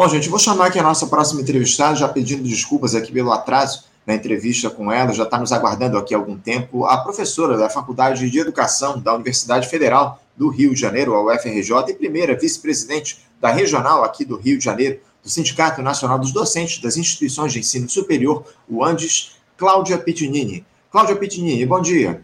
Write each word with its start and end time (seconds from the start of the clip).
Bom, 0.00 0.08
gente, 0.08 0.30
vou 0.30 0.38
chamar 0.38 0.68
aqui 0.68 0.78
a 0.78 0.82
nossa 0.82 1.06
próxima 1.06 1.42
entrevistada, 1.42 1.94
já 1.94 2.08
pedindo 2.08 2.42
desculpas 2.42 2.94
aqui 2.94 3.12
pelo 3.12 3.30
atraso 3.30 3.84
na 4.06 4.14
entrevista 4.14 4.70
com 4.70 4.90
ela, 4.90 5.12
já 5.12 5.24
está 5.24 5.38
nos 5.38 5.52
aguardando 5.52 5.98
aqui 5.98 6.14
há 6.14 6.16
algum 6.16 6.38
tempo, 6.38 6.86
a 6.86 6.96
professora 6.96 7.58
da 7.58 7.68
Faculdade 7.68 8.30
de 8.30 8.38
Educação 8.38 8.98
da 8.98 9.12
Universidade 9.12 9.68
Federal 9.68 10.18
do 10.34 10.48
Rio 10.48 10.74
de 10.74 10.80
Janeiro, 10.80 11.12
a 11.12 11.22
UFRJ, 11.22 11.90
e 11.90 11.92
primeira 11.92 12.34
vice-presidente 12.34 13.18
da 13.38 13.52
regional 13.52 14.02
aqui 14.02 14.24
do 14.24 14.38
Rio 14.38 14.56
de 14.56 14.64
Janeiro, 14.64 15.00
do 15.22 15.28
Sindicato 15.28 15.82
Nacional 15.82 16.18
dos 16.18 16.32
Docentes 16.32 16.80
das 16.80 16.96
Instituições 16.96 17.52
de 17.52 17.58
Ensino 17.58 17.86
Superior, 17.86 18.42
o 18.66 18.82
Andes, 18.82 19.36
Cláudia 19.58 19.98
Pitinini. 19.98 20.64
Cláudia 20.90 21.14
Pitinini, 21.14 21.66
bom 21.66 21.82
dia. 21.82 22.22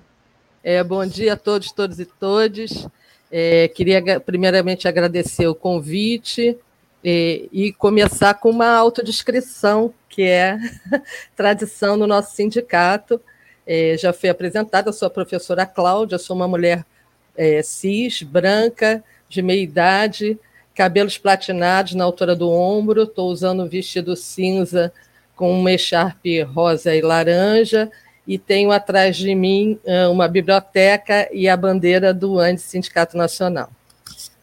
É, 0.64 0.82
bom 0.82 1.04
dia 1.04 1.34
a 1.34 1.36
todos, 1.36 1.70
todos 1.72 2.00
e 2.00 2.06
todas. 2.06 2.88
É, 3.30 3.68
queria 3.68 4.18
primeiramente 4.18 4.88
agradecer 4.88 5.46
o 5.46 5.54
convite 5.54 6.56
e, 7.09 7.48
e 7.52 7.73
começar 7.73 8.34
com 8.34 8.50
uma 8.50 8.66
autodescrição, 8.66 9.94
que 10.08 10.22
é 10.22 10.58
tradição 11.36 11.96
no 11.96 12.04
nosso 12.04 12.35
sindicato. 12.35 13.21
É, 13.64 13.96
já 13.96 14.12
foi 14.12 14.29
apresentada, 14.29 14.93
sou 14.93 15.07
a 15.07 15.11
professora 15.11 15.64
Cláudia, 15.64 16.18
sou 16.18 16.34
uma 16.34 16.48
mulher 16.48 16.84
é, 17.36 17.62
cis, 17.62 18.25
branca, 18.25 19.04
de 19.29 19.40
meia 19.40 19.62
idade, 19.62 20.36
cabelos 20.75 21.17
platinados 21.17 21.95
na 21.95 22.03
altura 22.03 22.34
do 22.34 22.50
ombro, 22.50 23.04
estou 23.04 23.31
usando 23.31 23.62
um 23.62 23.68
vestido 23.68 24.17
cinza 24.17 24.93
com 25.36 25.57
uma 25.57 25.70
echarpe 25.70 26.43
rosa 26.43 26.93
e 26.93 27.00
laranja, 27.00 27.89
e 28.26 28.36
tenho 28.36 28.73
atrás 28.73 29.17
de 29.17 29.32
mim 29.32 29.79
uma 30.11 30.26
biblioteca 30.26 31.29
e 31.32 31.48
a 31.48 31.57
bandeira 31.57 32.12
do 32.12 32.41
ANDE 32.41 32.61
Sindicato 32.61 33.17
Nacional. 33.17 33.70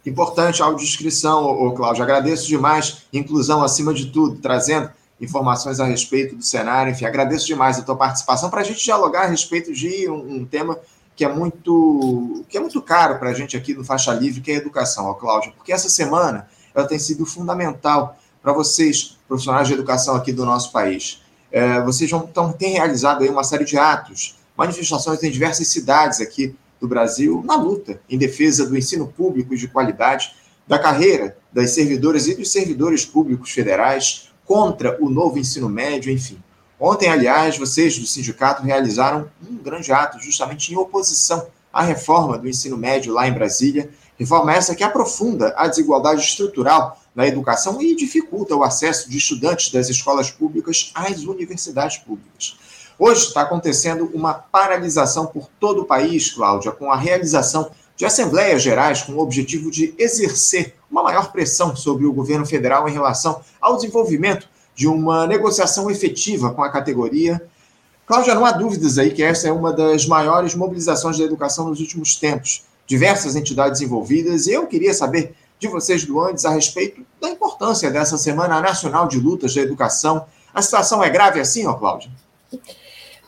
Importante 0.06 0.62
a 0.62 0.66
audiodescrição, 0.66 1.44
ô, 1.44 1.72
Cláudio. 1.72 2.02
Agradeço 2.02 2.46
demais, 2.46 3.04
inclusão 3.12 3.62
acima 3.62 3.94
de 3.94 4.06
tudo, 4.06 4.36
trazendo 4.36 4.90
informações 5.20 5.80
a 5.80 5.84
respeito 5.84 6.36
do 6.36 6.42
cenário. 6.42 6.92
Enfim, 6.92 7.06
agradeço 7.06 7.46
demais 7.46 7.78
a 7.78 7.82
tua 7.82 7.96
participação 7.96 8.50
para 8.50 8.60
a 8.60 8.64
gente 8.64 8.84
dialogar 8.84 9.22
a 9.22 9.26
respeito 9.26 9.72
de 9.72 10.08
um, 10.08 10.36
um, 10.36 10.44
tema 10.44 10.78
que 11.16 11.24
é 11.24 11.28
muito 11.28 12.44
que 12.48 12.58
é 12.58 12.60
muito 12.60 12.82
caro 12.82 13.18
para 13.18 13.30
a 13.30 13.34
gente 13.34 13.56
aqui 13.56 13.72
no 13.72 13.84
Faixa 13.84 14.12
Livre, 14.12 14.40
que 14.40 14.50
é 14.50 14.54
a 14.54 14.58
educação, 14.58 15.06
ó, 15.06 15.14
Cláudio, 15.14 15.52
porque 15.56 15.72
essa 15.72 15.88
semana 15.88 16.48
ela 16.74 16.86
tem 16.86 16.98
sido 16.98 17.24
fundamental 17.24 18.18
para 18.42 18.52
vocês, 18.52 19.16
profissionais 19.26 19.68
de 19.68 19.74
educação 19.74 20.14
aqui 20.16 20.32
do 20.32 20.44
nosso 20.44 20.70
país. 20.70 21.22
É, 21.50 21.80
vocês 21.82 22.10
vão, 22.10 22.26
então, 22.30 22.52
têm 22.52 22.72
realizado 22.72 23.22
aí 23.22 23.30
uma 23.30 23.44
série 23.44 23.64
de 23.64 23.78
atos, 23.78 24.36
manifestações 24.56 25.22
em 25.22 25.30
diversas 25.30 25.68
cidades 25.68 26.20
aqui 26.20 26.54
do 26.80 26.88
Brasil 26.88 27.42
na 27.44 27.56
luta 27.56 28.00
em 28.08 28.18
defesa 28.18 28.66
do 28.66 28.76
ensino 28.76 29.06
público 29.06 29.56
de 29.56 29.68
qualidade, 29.68 30.32
da 30.66 30.78
carreira 30.78 31.36
das 31.52 31.70
servidoras 31.70 32.26
e 32.26 32.34
dos 32.34 32.50
servidores 32.50 33.04
públicos 33.04 33.50
federais, 33.50 34.30
contra 34.44 35.02
o 35.02 35.08
novo 35.08 35.38
ensino 35.38 35.68
médio, 35.68 36.12
enfim. 36.12 36.38
Ontem, 36.78 37.08
aliás, 37.08 37.56
vocês 37.56 37.98
do 37.98 38.06
sindicato 38.06 38.62
realizaram 38.62 39.30
um 39.48 39.56
grande 39.56 39.92
ato 39.92 40.18
justamente 40.20 40.72
em 40.72 40.76
oposição 40.76 41.46
à 41.72 41.82
reforma 41.82 42.36
do 42.36 42.48
ensino 42.48 42.76
médio 42.76 43.12
lá 43.12 43.26
em 43.26 43.32
Brasília, 43.32 43.90
reforma 44.18 44.52
essa 44.52 44.74
que 44.74 44.84
aprofunda 44.84 45.54
a 45.56 45.66
desigualdade 45.66 46.20
estrutural 46.20 47.00
na 47.14 47.26
educação 47.26 47.80
e 47.80 47.94
dificulta 47.94 48.54
o 48.54 48.62
acesso 48.62 49.08
de 49.08 49.16
estudantes 49.16 49.70
das 49.70 49.88
escolas 49.88 50.30
públicas 50.30 50.90
às 50.94 51.24
universidades 51.24 51.98
públicas. 51.98 52.56
Hoje 52.98 53.26
está 53.26 53.42
acontecendo 53.42 54.10
uma 54.14 54.34
paralisação 54.34 55.26
por 55.26 55.48
todo 55.58 55.82
o 55.82 55.84
país, 55.84 56.32
Cláudia, 56.32 56.70
com 56.70 56.92
a 56.92 56.96
realização 56.96 57.70
de 57.96 58.04
assembleias 58.04 58.62
gerais 58.62 59.02
com 59.02 59.12
o 59.12 59.20
objetivo 59.20 59.70
de 59.70 59.94
exercer 59.98 60.74
uma 60.90 61.02
maior 61.02 61.32
pressão 61.32 61.74
sobre 61.74 62.06
o 62.06 62.12
governo 62.12 62.46
federal 62.46 62.88
em 62.88 62.92
relação 62.92 63.40
ao 63.60 63.76
desenvolvimento 63.76 64.48
de 64.74 64.86
uma 64.86 65.26
negociação 65.26 65.90
efetiva 65.90 66.52
com 66.52 66.62
a 66.62 66.70
categoria. 66.70 67.42
Cláudia, 68.06 68.34
não 68.34 68.44
há 68.44 68.52
dúvidas 68.52 68.98
aí 68.98 69.10
que 69.10 69.22
essa 69.22 69.48
é 69.48 69.52
uma 69.52 69.72
das 69.72 70.06
maiores 70.06 70.54
mobilizações 70.54 71.18
da 71.18 71.24
educação 71.24 71.68
nos 71.68 71.80
últimos 71.80 72.16
tempos. 72.16 72.64
Diversas 72.86 73.34
entidades 73.34 73.80
envolvidas, 73.80 74.46
e 74.46 74.52
eu 74.52 74.66
queria 74.66 74.92
saber 74.92 75.34
de 75.58 75.68
vocês 75.68 76.04
do 76.04 76.20
a 76.20 76.50
respeito 76.50 77.04
da 77.20 77.30
importância 77.30 77.90
dessa 77.90 78.18
Semana 78.18 78.60
Nacional 78.60 79.08
de 79.08 79.18
Lutas 79.18 79.54
da 79.54 79.62
Educação. 79.62 80.26
A 80.52 80.60
situação 80.60 81.02
é 81.02 81.08
grave 81.08 81.40
assim, 81.40 81.66
ó, 81.66 81.74
Cláudia? 81.74 82.10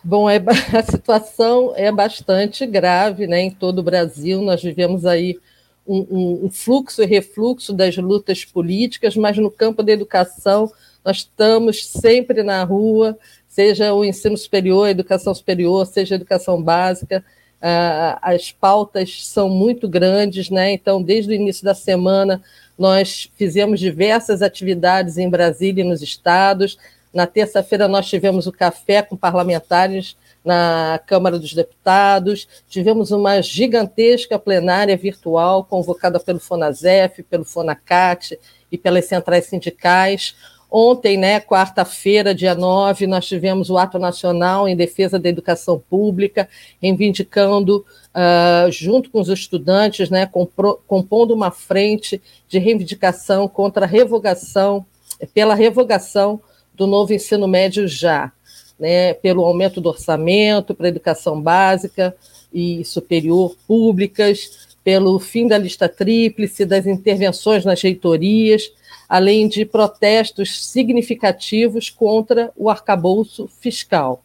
Bom, 0.07 0.31
é, 0.31 0.37
a 0.73 0.83
situação 0.85 1.73
é 1.75 1.91
bastante 1.91 2.65
grave 2.65 3.27
né, 3.27 3.41
em 3.41 3.51
todo 3.51 3.81
o 3.81 3.83
Brasil. 3.83 4.41
Nós 4.41 4.63
vivemos 4.63 5.05
aí 5.05 5.37
um, 5.85 6.45
um, 6.45 6.51
fluxo 6.51 7.03
e 7.03 7.07
refluxo 7.07 7.73
das 7.73 7.97
lutas 7.97 8.45
políticas, 8.45 9.17
mas 9.17 9.37
no 9.37 9.51
campo 9.51 9.83
da 9.83 9.91
educação 9.91 10.71
nós 11.05 11.19
estamos 11.19 11.85
sempre 11.85 12.45
na 12.45 12.63
rua, 12.63 13.19
seja 13.49 13.93
o 13.93 14.05
ensino 14.05 14.37
superior, 14.37 14.87
a 14.87 14.91
educação 14.93 15.35
superior, 15.35 15.85
seja 15.85 16.15
a 16.15 16.19
educação 16.19 16.63
básica. 16.63 17.25
Ah, 17.61 18.21
as 18.23 18.53
pautas 18.53 19.27
são 19.27 19.49
muito 19.49 19.89
grandes, 19.89 20.51
né? 20.51 20.73
Então, 20.73 21.03
desde 21.03 21.33
o 21.33 21.35
início 21.35 21.65
da 21.65 21.75
semana, 21.75 22.41
nós 22.79 23.29
fizemos 23.35 23.81
diversas 23.81 24.41
atividades 24.41 25.19
em 25.19 25.29
Brasília 25.29 25.83
e 25.83 25.89
nos 25.89 26.01
estados. 26.01 26.79
Na 27.17 27.27
terça-feira, 27.27 27.89
nós 27.89 28.07
tivemos 28.07 28.47
o 28.47 28.53
café 28.53 29.01
com 29.01 29.17
parlamentares 29.17 30.19
na 30.45 31.01
Câmara 31.07 31.39
dos 31.39 31.55
Deputados, 31.55 32.47
tivemos 32.69 33.11
uma 33.11 33.41
gigantesca 33.41 34.39
plenária 34.39 34.95
virtual 34.99 35.65
convocada 35.65 36.21
pelo 36.21 36.39
FONASEF, 36.39 37.23
pelo 37.23 37.47
FONACAT 37.47 38.39
e 38.71 38.77
pelas 38.77 39.07
centrais 39.07 39.47
sindicais. 39.47 40.37
Ontem, 40.71 41.17
né, 41.17 41.41
quarta-feira, 41.41 42.35
dia 42.35 42.55
9, 42.55 43.07
nós 43.07 43.25
tivemos 43.25 43.71
o 43.71 43.79
Ato 43.79 43.99
Nacional 43.99 44.69
em 44.69 44.77
Defesa 44.77 45.19
da 45.19 45.31
Educação 45.31 45.83
Pública, 45.89 46.47
reivindicando, 46.83 47.83
uh, 48.15 48.71
junto 48.71 49.09
com 49.09 49.23
os 49.23 49.31
estudantes, 49.31 50.11
né, 50.11 50.27
compro, 50.27 50.83
compondo 50.87 51.33
uma 51.33 51.51
frente 51.51 52.21
de 52.47 52.59
reivindicação 52.59 53.49
contra 53.49 53.87
a 53.87 53.89
revogação, 53.89 54.85
pela 55.33 55.55
revogação 55.55 56.43
do 56.77 56.87
novo 56.87 57.13
ensino 57.13 57.49
médio 57.49 57.89
já, 57.89 58.33
né, 58.79 59.15
pelo 59.15 59.45
aumento 59.45 59.81
do 59.81 59.89
orçamento 59.89 60.75
para 60.75 60.87
a 60.87 60.91
educação 60.91 61.41
básica 61.41 62.15
e 62.53 62.85
superior 62.85 63.57
públicas, 63.67 64.67
pelo 64.85 65.19
fim 65.19 65.49
da 65.49 65.59
lista 65.59 65.89
tríplice, 65.89 66.65
das 66.65 66.87
intervenções 66.87 67.65
nas 67.65 67.83
reitorias, 67.83 68.71
além 69.09 69.49
de 69.49 69.65
protestos 69.65 70.65
significativos 70.67 71.91
contra 71.91 72.53
o 72.57 72.71
arcabouço 72.71 73.49
fiscal. 73.61 74.23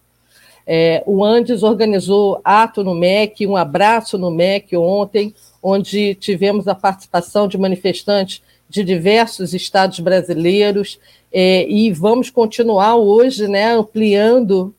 É, 0.65 1.03
o 1.07 1.23
Andes 1.23 1.63
organizou 1.63 2.39
ato 2.43 2.83
no 2.83 2.93
MEC, 2.93 3.47
um 3.47 3.55
abraço 3.55 4.17
no 4.17 4.29
MEC 4.29 4.77
ontem, 4.77 5.33
onde 5.61 6.15
tivemos 6.15 6.67
a 6.67 6.75
participação 6.75 7.47
de 7.47 7.57
manifestantes 7.57 8.41
de 8.67 8.83
diversos 8.83 9.53
estados 9.53 9.99
brasileiros 9.99 10.99
é, 11.31 11.67
e 11.69 11.91
vamos 11.91 12.29
continuar 12.29 12.95
hoje, 12.95 13.47
né, 13.47 13.73
ampliando, 13.73 14.73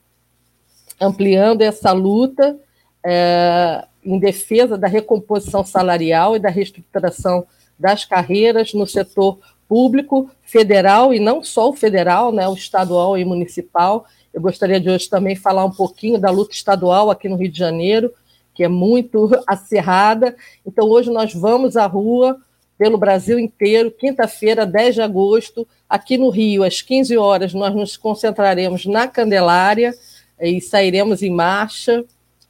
ampliando 1.00 1.62
essa 1.62 1.92
luta 1.92 2.58
é, 3.04 3.84
em 4.04 4.18
defesa 4.18 4.76
da 4.76 4.88
recomposição 4.88 5.64
salarial 5.64 6.36
e 6.36 6.38
da 6.38 6.48
reestruturação 6.48 7.46
das 7.78 8.04
carreiras 8.04 8.72
no 8.74 8.86
setor 8.86 9.38
público, 9.68 10.30
federal 10.42 11.14
e 11.14 11.20
não 11.20 11.42
só 11.42 11.70
o 11.70 11.72
federal, 11.72 12.32
né, 12.32 12.46
o 12.48 12.54
estadual 12.54 13.16
e 13.16 13.24
municipal. 13.24 14.06
Eu 14.32 14.40
gostaria 14.40 14.80
de 14.80 14.90
hoje 14.90 15.08
também 15.08 15.36
falar 15.36 15.64
um 15.64 15.70
pouquinho 15.70 16.18
da 16.18 16.30
luta 16.30 16.54
estadual 16.54 17.10
aqui 17.10 17.28
no 17.28 17.36
Rio 17.36 17.50
de 17.50 17.58
Janeiro, 17.58 18.12
que 18.54 18.64
é 18.64 18.68
muito 18.68 19.30
acirrada. 19.46 20.36
Então, 20.66 20.88
hoje 20.88 21.10
nós 21.10 21.32
vamos 21.32 21.76
à 21.76 21.86
rua 21.86 22.38
pelo 22.78 22.98
Brasil 22.98 23.38
inteiro, 23.38 23.92
quinta-feira, 23.92 24.66
10 24.66 24.96
de 24.96 25.02
agosto, 25.02 25.68
aqui 25.88 26.18
no 26.18 26.30
Rio, 26.30 26.64
às 26.64 26.82
15 26.82 27.16
horas, 27.16 27.54
nós 27.54 27.72
nos 27.74 27.96
concentraremos 27.96 28.86
na 28.86 29.06
Candelária 29.06 29.94
e 30.40 30.60
sairemos 30.60 31.22
em 31.22 31.30
marcha. 31.30 32.04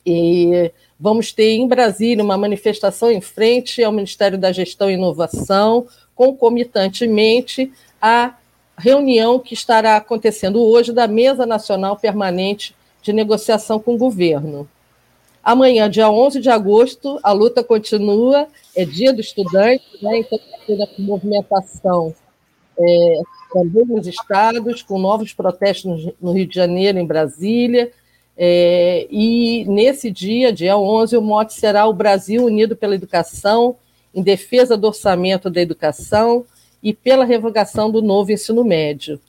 E 0.07 0.73
vamos 0.99 1.33
ter 1.33 1.53
em 1.53 1.69
Brasília 1.69 2.25
uma 2.25 2.39
manifestação 2.39 3.11
em 3.11 3.21
frente 3.21 3.85
ao 3.85 3.93
Ministério 3.93 4.39
da 4.39 4.51
Gestão 4.53 4.91
e 4.91 4.95
Inovação, 4.95 5.87
concomitantemente 6.15 7.71
à 8.01 8.35
reunião 8.79 9.39
que 9.39 9.55
estará 9.55 9.97
acontecendo 9.97 10.63
hoje 10.63 10.93
da 10.93 11.07
Mesa 11.07 11.45
Nacional 11.45 11.97
Permanente 11.97 12.75
de 13.03 13.13
Negociação 13.13 13.79
com 13.79 13.95
o 13.95 13.99
Governo. 13.99 14.69
Amanhã, 15.43 15.91
dia 15.91 16.09
11 16.09 16.41
de 16.41 16.49
agosto, 16.49 17.19
a 17.23 17.33
luta 17.33 17.65
continua, 17.65 18.47
é 18.77 18.85
dia 18.85 19.13
do 19.13 19.21
estudante, 19.21 19.85
né? 20.01 20.19
então 20.19 20.39
ter 20.67 20.81
a 20.81 20.87
movimentação 20.99 22.15
é, 22.79 23.21
também 23.53 23.85
nos 23.85 24.07
estados, 24.07 24.83
com 24.83 24.99
novos 24.99 25.33
protestos 25.33 26.05
no, 26.05 26.15
no 26.21 26.33
Rio 26.33 26.47
de 26.47 26.55
Janeiro, 26.55 26.99
em 26.99 27.07
Brasília, 27.07 27.91
é, 28.37 29.07
e 29.11 29.65
nesse 29.67 30.11
dia, 30.11 30.53
dia 30.53 30.77
11, 30.77 31.17
o 31.17 31.23
mote 31.23 31.55
será 31.55 31.87
o 31.87 31.93
Brasil 31.93 32.45
unido 32.45 32.75
pela 32.75 32.95
educação, 32.95 33.77
em 34.15 34.23
defesa 34.23 34.77
do 34.77 34.87
orçamento 34.87 35.51
da 35.51 35.61
educação 35.61 36.45
e 36.83 36.93
pela 36.93 37.25
revogação 37.25 37.91
do 37.91 38.03
novo 38.03 38.33
ensino 38.33 38.65
médio. 38.65 39.21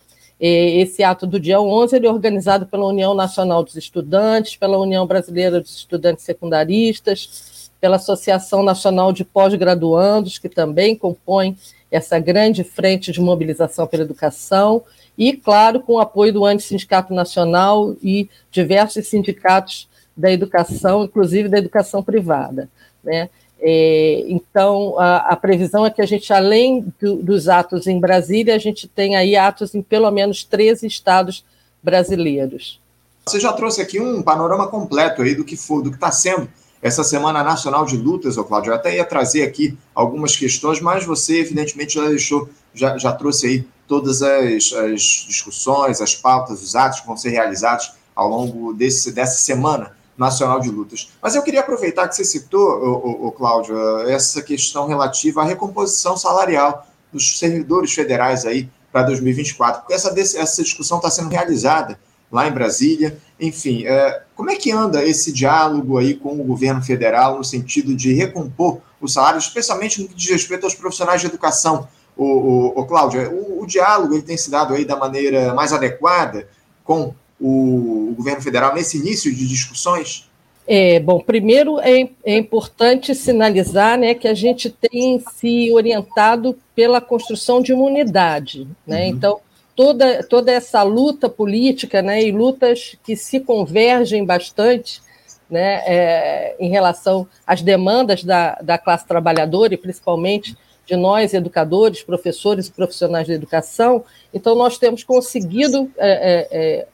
Esse 0.46 1.04
ato 1.04 1.26
do 1.26 1.40
dia 1.40 1.62
11 1.62 1.96
ele 1.96 2.06
é 2.06 2.12
organizado 2.12 2.66
pela 2.66 2.86
União 2.86 3.14
Nacional 3.14 3.64
dos 3.64 3.78
Estudantes, 3.78 4.58
pela 4.58 4.78
União 4.78 5.08
Brasileira 5.08 5.62
dos 5.62 5.74
Estudantes 5.74 6.26
Secundaristas, 6.26 7.72
pela 7.80 7.96
Associação 7.96 8.62
Nacional 8.62 9.14
de 9.14 9.24
Pós-Graduandos, 9.24 10.38
que 10.38 10.50
também 10.50 10.98
compõe 10.98 11.58
essa 11.90 12.20
grande 12.20 12.62
frente 12.62 13.10
de 13.10 13.22
mobilização 13.22 13.88
pela 13.88 14.04
educação, 14.04 14.84
e, 15.18 15.32
claro, 15.32 15.80
com 15.80 15.94
o 15.94 16.00
apoio 16.00 16.34
do 16.34 16.44
Antissindicato 16.44 17.14
Nacional 17.14 17.96
e 18.04 18.28
diversos 18.52 19.08
sindicatos 19.08 19.88
da 20.16 20.30
educação, 20.30 21.06
inclusive 21.06 21.48
da 21.48 21.58
educação 21.58 22.04
privada. 22.04 22.68
Né? 23.02 23.30
É, 23.66 24.26
então, 24.28 25.00
a, 25.00 25.30
a, 25.30 25.36
previsão 25.38 25.86
é 25.86 25.90
que 25.90 26.02
a 26.02 26.06
gente, 26.06 26.34
além 26.34 26.86
do, 27.02 27.16
dos 27.16 27.48
atos 27.48 27.88
em 27.88 27.98
Brasília, 27.98 28.54
a 28.54 28.60
gente 28.60 28.90
tem 28.90 29.16
aí 29.16 29.38
atos 29.38 29.74
em 29.74 29.82
pelo 29.82 30.12
menos 30.12 30.44
13 30.44 30.86
estados 30.86 31.46
brasileiros. 31.82 32.78
Você 33.26 33.40
já 33.40 33.54
trouxe 33.54 33.82
aqui 33.82 34.02
um 34.02 34.22
panorama 34.22 34.68
completo 34.68 35.22
aí 35.22 35.34
do 35.34 35.46
que 35.46 35.56
for, 35.56 35.82
do 35.82 35.90
que 35.90 35.96
está 35.96 36.12
sendo 36.12 36.50
essa 36.82 37.06
Semana 37.06 37.42
Nacional 37.42 37.86
de 37.86 37.96
Lutas, 37.96 38.38
ô 38.38 38.44
Cláudio. 38.44 38.72
Eu 38.72 38.76
até 38.76 38.98
ia 38.98 39.06
trazer 39.06 39.44
aqui 39.44 39.78
algumas 39.96 40.36
questões, 40.36 40.82
mas 40.82 41.06
você, 41.06 41.40
evidentemente, 41.40 41.94
já 41.94 42.10
deixou, 42.10 42.50
já, 42.74 42.98
já 42.98 43.14
trouxe 43.14 43.48
aí 43.48 43.68
todas 43.88 44.22
as, 44.22 44.74
as 44.74 45.02
discussões, 45.26 46.02
as 46.02 46.14
pautas, 46.14 46.62
os 46.62 46.76
atos 46.76 47.00
que 47.00 47.08
vão 47.08 47.16
ser 47.16 47.30
realizados 47.30 47.94
ao 48.14 48.28
longo 48.28 48.74
desse, 48.74 49.14
dessa 49.14 49.38
semana 49.38 49.94
Nacional 50.18 50.60
de 50.60 50.70
Lutas. 50.70 51.12
Mas 51.22 51.36
eu 51.36 51.42
queria 51.42 51.62
aproveitar 51.62 52.08
que 52.08 52.16
você 52.16 52.24
citou, 52.24 52.62
o, 52.62 53.28
o, 53.28 53.32
Cláudio, 53.32 53.76
essa 54.08 54.42
questão 54.42 54.88
relativa 54.88 55.42
à 55.42 55.46
recomposição 55.46 56.16
salarial 56.16 56.88
dos 57.12 57.38
servidores 57.38 57.94
federais 57.94 58.46
aí 58.46 58.70
para 58.92 59.04
2024, 59.04 59.82
porque 59.82 59.94
essa, 59.94 60.14
essa 60.20 60.64
discussão 60.64 60.98
está 60.98 61.10
sendo 61.10 61.30
realizada 61.30 62.00
lá 62.32 62.48
em 62.48 62.52
Brasília. 62.52 63.18
Enfim, 63.40 63.86
é, 63.86 64.24
como 64.36 64.52
é 64.52 64.56
que 64.56 64.72
anda 64.72 65.04
esse 65.04 65.32
diálogo 65.32 65.98
aí 65.98 66.16
com 66.16 66.40
o 66.40 66.44
governo 66.44 66.82
federal 66.82 67.38
no 67.38 67.44
sentido 67.44 67.96
de 67.96 68.14
recompor 68.14 68.80
os 69.02 69.14
salários, 69.14 69.46
especialmente 69.46 70.02
no 70.02 70.08
que 70.08 70.16
diz 70.16 70.30
respeito 70.30 70.64
aos 70.64 70.76
profissionais 70.76 71.22
de 71.22 71.28
educação? 71.28 71.88
O, 72.16 72.26
o, 72.26 72.80
o 72.80 72.86
Cláudio, 72.86 73.32
o, 73.32 73.64
o 73.64 73.66
diálogo 73.66 74.14
ele 74.14 74.22
tem 74.22 74.38
se 74.38 74.52
dado 74.52 74.74
aí 74.76 74.86
da 74.86 74.96
maneira 74.96 75.54
mais 75.56 75.74
adequada 75.74 76.48
com 76.84 77.14
o, 77.44 78.12
o 78.12 78.16
governo 78.16 78.42
federal 78.42 78.74
nesse 78.74 78.98
início 78.98 79.34
de 79.36 79.46
discussões? 79.46 80.30
É, 80.66 80.98
bom, 81.02 81.20
primeiro 81.20 81.78
é, 81.82 82.08
é, 82.24 82.38
importante 82.38 83.14
sinalizar 83.14 83.98
né, 83.98 84.14
que 84.14 84.30
a 84.30 84.34
gente 84.34 84.70
tem 84.70 85.22
se 85.36 85.70
orientado 85.74 86.58
pela 86.74 87.02
construção 87.02 87.62
de 87.62 87.74
uma 87.74 87.84
unidade. 87.84 88.66
Né? 88.88 89.02
Uhum. 89.02 89.08
Então, 89.10 89.40
toda, 89.76 90.24
toda 90.24 90.54
essa 90.54 90.82
luta 90.84 91.28
política 91.28 92.02
né, 92.02 92.24
e 92.24 92.32
lutas 92.32 92.96
que 93.04 93.18
se 93.18 93.42
convergem 93.42 94.24
bastante 94.24 95.02
né, 95.50 95.84
é, 95.86 96.56
em 96.58 96.70
relação 96.70 97.28
às 97.46 97.62
demandas 97.62 98.24
da, 98.24 98.56
da 98.62 98.78
classe 98.78 99.06
trabalhadora 99.06 99.74
e 99.74 99.78
principalmente 99.78 100.56
de 100.86 100.96
nós, 100.96 101.34
educadores, 101.34 102.04
professores 102.04 102.68
e 102.68 102.72
profissionais 102.72 103.28
da 103.28 103.34
educação. 103.34 104.04
Então, 104.34 104.56
nós 104.56 104.78
temos 104.78 105.04
conseguido 105.04 105.92
é, 105.98 106.10
é, 106.10 106.48
é 106.52 106.88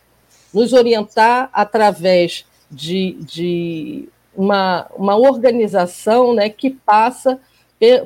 nos 0.54 0.74
orientar 0.74 1.50
através 1.54 2.46
de, 2.70 3.18
de 3.22 4.10
uma, 4.36 4.88
uma 4.96 5.16
organização 5.16 6.34
né, 6.34 6.50
que 6.50 6.70
passa 6.70 7.40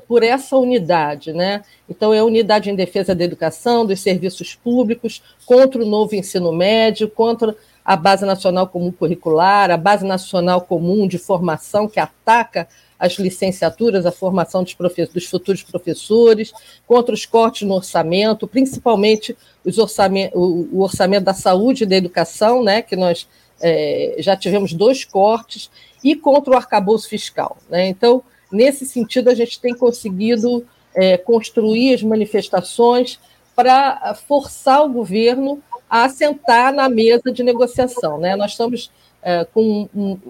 por 0.08 0.22
essa 0.22 0.56
unidade, 0.56 1.34
né? 1.34 1.64
Então, 1.90 2.14
é 2.14 2.20
a 2.20 2.24
unidade 2.24 2.70
em 2.70 2.76
defesa 2.76 3.16
da 3.16 3.24
educação, 3.24 3.86
dos 3.86 4.02
serviços 4.02 4.54
públicos, 4.54 5.24
contra 5.48 5.82
o 5.82 5.86
novo 5.86 6.16
ensino 6.16 6.52
médio, 6.52 7.10
contra 7.10 7.56
a 7.84 7.96
Base 7.96 8.24
Nacional 8.24 8.68
Comum 8.68 8.92
Curricular, 8.92 9.72
a 9.72 9.78
Base 9.78 10.06
Nacional 10.06 10.62
Comum 10.62 11.08
de 11.08 11.18
Formação, 11.18 11.88
que 11.88 12.00
ataca 12.00 12.68
as 13.04 13.16
licenciaturas, 13.16 14.06
a 14.06 14.14
formação 14.14 14.64
dos, 14.64 14.78
dos 15.14 15.26
futuros 15.26 15.62
professores, 15.62 16.54
contra 16.88 17.14
os 17.14 17.26
cortes 17.26 17.68
no 17.68 17.74
orçamento, 17.74 18.48
principalmente 18.48 19.36
orçamento, 19.78 20.38
o, 20.40 20.70
o, 20.72 20.82
orçamento 20.82 21.26
da 21.26 21.34
saúde 21.34 21.84
e 21.84 21.86
da 21.86 21.98
educação, 21.98 22.64
né, 22.64 22.82
que 22.82 22.96
nós 22.96 23.28
é, 23.62 24.16
já 24.20 24.38
tivemos 24.38 24.72
dois 24.72 25.04
cortes, 25.04 25.70
e 26.02 26.16
contra 26.16 26.54
o 26.54 26.56
arcabouço 26.56 27.10
fiscal. 27.10 27.58
Né? 27.70 27.90
Então, 27.90 28.24
nesse 28.50 28.86
sentido, 28.86 29.30
a 29.30 29.36
gente 29.36 29.60
tem 29.60 29.76
conseguido 29.76 30.66
é, 30.96 31.18
construir 31.18 31.96
as 31.96 32.04
manifestações 32.04 33.20
para 33.54 34.16
forçar 34.26 34.82
o 34.86 34.90
governo 34.90 35.62
a 35.90 36.08
sentar 36.08 36.72
na 36.72 36.88
mesa 36.88 37.34
de 37.34 37.44
negociação. 37.44 38.18
Né? 38.18 38.34
Nós 38.38 38.52
estamos 38.52 38.90
é, 39.24 39.46
com 39.46 39.88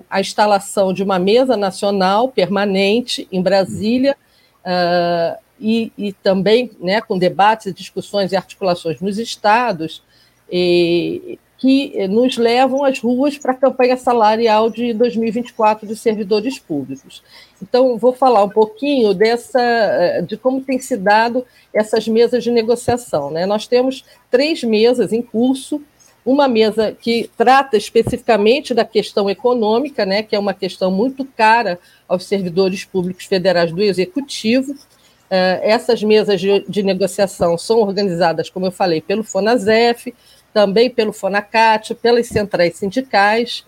a 0.10 0.22
instalação 0.22 0.94
de 0.94 1.02
uma 1.02 1.18
mesa 1.18 1.58
nacional 1.58 2.30
permanente 2.30 3.28
em 3.32 3.42
Brasília 3.42 4.16
uh, 4.64 5.38
e, 5.60 5.92
e, 5.98 6.14
também 6.14 6.70
né, 6.80 7.02
com 7.02 7.18
debates, 7.18 7.74
discussões 7.74 8.32
e 8.32 8.36
articulações 8.36 9.02
nos 9.02 9.18
estados 9.18 10.04
e, 10.52 11.40
que 11.64 12.08
nos 12.10 12.38
levam 12.38 12.84
às 12.84 13.00
ruas 13.00 13.38
para 13.38 13.54
a 13.54 13.56
campanha 13.56 13.96
salarial 13.96 14.70
de 14.70 14.94
2024 14.94 15.88
dos 15.88 16.02
servidores 16.02 16.60
públicos. 16.60 17.24
Então, 17.62 17.98
vou 17.98 18.12
falar 18.12 18.44
um 18.44 18.50
pouquinho 18.50 19.14
dessa, 19.14 19.62
eh, 19.62 20.22
de 20.24 20.36
como 20.36 20.60
tem 20.60 20.78
se 20.78 20.98
dado 20.98 21.46
essas 21.74 22.06
mesas 22.06 22.44
de 22.44 22.52
negociação. 22.52 23.32
Né? 23.32 23.46
Nós 23.46 23.66
temos 23.66 24.04
três 24.30 24.62
mesas 24.62 25.14
em 25.14 25.22
curso 25.22 25.82
uma 26.26 26.48
mesa 26.48 26.96
que 27.00 27.30
trata 27.38 27.76
especificamente 27.76 28.74
da 28.74 28.86
questão 28.86 29.30
econômica, 29.30 30.06
né, 30.06 30.24
que 30.24 30.36
é 30.36 30.40
uma 30.40 30.54
questão 30.54 30.90
muito 30.90 31.26
cara 31.26 31.80
aos 32.08 32.26
servidores 32.26 32.86
públicos 32.86 33.26
federais 33.26 33.72
do 33.72 33.82
Executivo. 33.82 34.72
Uh, 34.72 35.60
essas 35.62 36.04
mesas 36.04 36.40
de, 36.40 36.64
de, 36.68 36.84
negociação 36.84 37.58
são 37.58 37.80
organizadas, 37.80 38.50
como 38.50 38.68
eu 38.68 38.72
falei, 38.72 39.02
pelo 39.02 39.24
FONASEF, 39.24 40.14
também 40.54 40.90
pelo 40.90 41.12
FONACAT, 41.12 41.96
pelas 41.96 42.28
centrais 42.28 42.78
sindicais. 42.78 43.66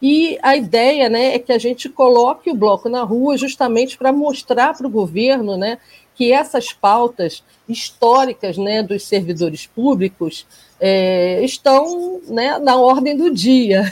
E 0.00 0.38
a 0.42 0.56
ideia 0.56 1.08
né, 1.08 1.34
é 1.34 1.38
que 1.40 1.52
a 1.52 1.58
gente 1.58 1.88
coloque 1.88 2.50
o 2.50 2.54
bloco 2.54 2.88
na 2.88 3.02
rua 3.02 3.36
justamente 3.36 3.98
para 3.98 4.12
mostrar 4.12 4.76
para 4.76 4.86
o 4.86 4.90
governo 4.90 5.56
né, 5.56 5.78
que 6.18 6.32
essas 6.32 6.72
pautas 6.72 7.44
históricas 7.68 8.58
né, 8.58 8.82
dos 8.82 9.04
servidores 9.04 9.68
públicos 9.68 10.44
é, 10.80 11.40
estão 11.44 12.20
né, 12.26 12.58
na 12.58 12.76
ordem 12.76 13.16
do 13.16 13.30
dia. 13.30 13.82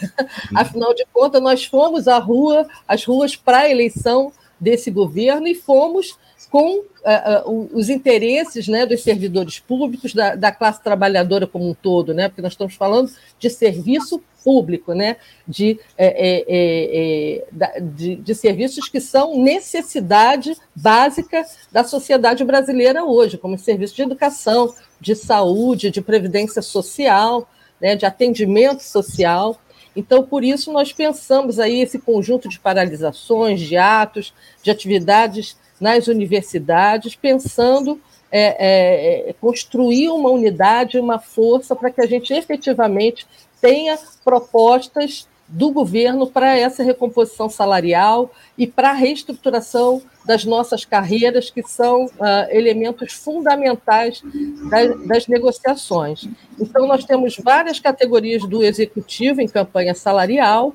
Uhum. 0.50 0.59
Afinal 0.59 0.93
de 0.93 1.07
contas, 1.12 1.41
nós 1.41 1.65
fomos 1.65 2.09
à 2.09 2.19
rua, 2.19 2.67
às 2.89 3.05
ruas 3.05 3.37
para 3.37 3.59
a 3.59 3.71
eleição 3.71 4.33
desse 4.59 4.91
governo 4.91 5.47
e 5.47 5.55
fomos 5.55 6.19
com 6.57 6.79
uh, 6.79 7.51
uh, 7.51 7.71
os 7.75 7.91
interesses 7.91 8.67
né, 8.67 8.87
dos 8.87 9.03
servidores 9.03 9.59
públicos, 9.59 10.15
da, 10.15 10.35
da, 10.35 10.51
classe 10.51 10.83
trabalhadora 10.83 11.47
como 11.47 11.69
um 11.69 11.75
todo, 11.75 12.15
né, 12.15 12.31
porque 12.31 12.41
nós 12.41 12.55
estamos 12.55 12.75
falando 12.75 13.13
de 13.39 13.51
serviço 13.51 14.23
público, 14.43 14.95
né, 14.95 15.17
de, 15.47 15.79
é, 15.99 16.07
é, 16.07 17.45
é, 17.77 17.81
de, 17.83 18.17
de, 18.17 18.35
serviços 18.35 18.89
que 18.89 19.03
são 19.03 19.37
necessidade 19.37 20.57
básica 20.75 21.45
da 21.71 21.85
sociedade 21.85 22.43
brasileira 22.43 23.05
hoje, 23.05 23.37
como 23.37 23.59
serviço 23.59 23.95
de 23.95 24.01
educação, 24.01 24.75
de 24.99 25.15
saúde, 25.15 25.91
de 25.91 26.01
previdência 26.01 26.63
social, 26.63 27.47
né, 27.79 27.95
de 27.95 28.07
atendimento 28.07 28.81
social. 28.81 29.61
Então, 29.95 30.23
por 30.23 30.43
isso, 30.43 30.73
nós 30.73 30.91
pensamos 30.91 31.59
aí 31.59 31.83
esse 31.83 31.99
conjunto 31.99 32.49
de 32.49 32.59
paralisações, 32.59 33.61
de 33.61 33.77
atos, 33.77 34.33
de 34.63 34.71
atividades 34.71 35.55
nas 35.80 36.09
universidades, 36.09 37.14
pensando 37.14 38.00
é, 38.30 39.28
é, 39.28 39.33
construir 39.40 40.09
uma 40.09 40.30
unidade, 40.30 40.99
uma 40.99 41.18
força 41.18 41.76
para 41.76 41.90
que 41.90 42.00
a 42.00 42.06
gente 42.06 42.33
efetivamente 42.33 43.26
tenha 43.61 43.99
propostas 44.25 45.26
do 45.49 45.71
governo 45.71 46.26
para 46.26 46.56
essa 46.59 46.83
recomposição 46.83 47.49
salarial 47.49 48.33
e 48.59 48.66
para 48.66 48.90
a 48.90 48.95
reestruturação 48.95 50.02
das 50.25 50.45
nossas 50.45 50.85
carreiras, 50.85 51.50
que 51.50 51.62
são 51.62 52.06
uh, 52.06 52.11
elementos 52.50 53.12
fundamentais 53.12 54.23
das, 54.68 55.06
das, 55.06 55.26
negociações. 55.28 56.28
Então, 56.59 56.87
nós 56.88 57.04
temos 57.04 57.37
várias 57.37 57.78
categorias 57.78 58.42
do 58.42 58.64
executivo 58.64 59.40
em 59.40 59.47
campanha 59.47 59.95
salarial. 59.95 60.75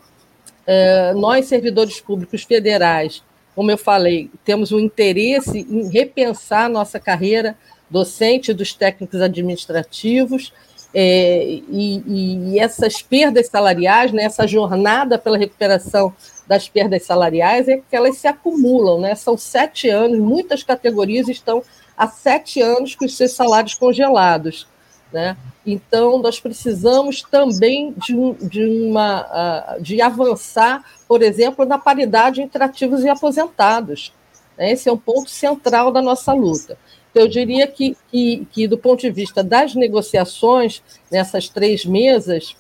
Uh, 0.65 1.19
nós, 1.19 1.47
servidores 1.47 1.99
públicos 1.99 2.43
federais, 2.43 3.21
como 3.61 3.69
eu 3.69 3.77
falei, 3.77 4.31
temos 4.43 4.71
um 4.71 4.79
interesse 4.79 5.59
em 5.69 5.87
repensar 5.87 6.67
nossa 6.67 6.99
carreira 6.99 7.55
docente 7.87 8.55
dos 8.55 8.73
técnicos 8.73 9.21
administrativos 9.21 10.51
é, 10.91 11.43
e, 11.69 12.53
e, 12.55 12.59
essas 12.59 13.03
perdas 13.03 13.49
salariais, 13.49 14.11
né, 14.11 14.23
essa 14.23 14.47
jornada 14.47 15.19
pela 15.19 15.37
recuperação 15.37 16.11
das 16.47 16.67
perdas 16.67 17.03
salariais, 17.03 17.67
é 17.67 17.77
que 17.77 17.95
elas 17.95 18.17
se 18.17 18.27
acumulam. 18.27 18.99
Né? 18.99 19.13
São 19.13 19.37
sete 19.37 19.87
anos, 19.87 20.17
muitas 20.17 20.63
categorias 20.63 21.27
estão 21.27 21.61
há 21.95 22.07
sete 22.07 22.59
anos 22.63 22.95
com 22.95 23.05
os 23.05 23.15
seus 23.15 23.33
salários 23.33 23.75
congelados. 23.75 24.65
Né? 25.13 25.37
Então, 25.63 26.17
nós 26.17 26.39
precisamos 26.39 27.21
também 27.21 27.93
de, 27.97 28.47
de, 28.47 28.65
uma, 28.65 29.77
de 29.79 30.01
avançar, 30.01 30.83
por 31.11 31.21
exemplo, 31.21 31.65
na 31.65 31.77
paridade 31.77 32.41
entre 32.41 32.63
ativos 32.63 33.03
e 33.03 33.09
aposentados. 33.09 34.13
Né? 34.57 34.71
Esse 34.71 34.87
é 34.87 34.93
um 34.93 34.97
ponto 34.97 35.29
central 35.29 35.91
da 35.91 36.01
nossa 36.01 36.31
luta. 36.31 36.77
Então, 37.11 37.23
eu 37.23 37.27
diria 37.27 37.67
que, 37.67 37.97
que, 38.09 38.47
que, 38.49 38.65
do 38.65 38.77
ponto 38.77 39.01
de 39.01 39.11
vista 39.11 39.43
das 39.43 39.75
negociações, 39.75 40.81
nessas 41.11 41.49
três 41.49 41.83
mesas, 41.83 42.55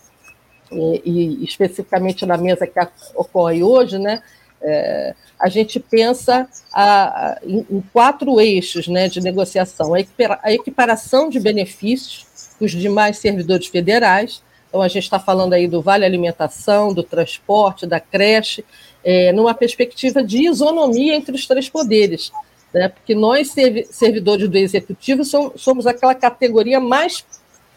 e, 0.69 1.01
e 1.05 1.43
especificamente 1.45 2.25
na 2.25 2.35
mesa 2.35 2.67
que 2.67 2.77
ocorre 3.15 3.63
hoje, 3.63 3.97
né, 3.97 4.21
é, 4.61 5.15
a 5.39 5.47
gente 5.47 5.79
pensa 5.79 6.45
a, 6.73 7.03
a, 7.05 7.39
em, 7.45 7.65
em, 7.71 7.81
quatro 7.93 8.37
eixos 8.41 8.85
né, 8.85 9.07
de 9.07 9.21
negociação: 9.21 9.93
a 9.93 10.51
equiparação 10.51 11.29
de 11.29 11.39
benefícios 11.39 12.27
com 12.59 12.65
os 12.65 12.71
demais 12.71 13.17
servidores 13.17 13.67
federais. 13.67 14.43
Então, 14.71 14.81
a 14.81 14.87
gente 14.87 15.03
está 15.03 15.19
falando 15.19 15.51
aí 15.51 15.67
do 15.67 15.81
vale 15.81 16.05
alimentação, 16.05 16.93
do 16.93 17.03
transporte, 17.03 17.85
da 17.85 17.99
creche, 17.99 18.63
é, 19.03 19.33
numa 19.33 19.53
perspectiva 19.53 20.23
de 20.23 20.47
isonomia 20.47 21.13
entre 21.13 21.35
os 21.35 21.45
três 21.45 21.67
poderes, 21.67 22.31
né? 22.73 22.87
porque 22.87 23.13
nós, 23.13 23.53
servidores 23.89 24.47
do 24.47 24.57
executivo, 24.57 25.23
somos 25.25 25.85
aquela 25.85 26.15
categoria 26.15 26.79
mais 26.79 27.25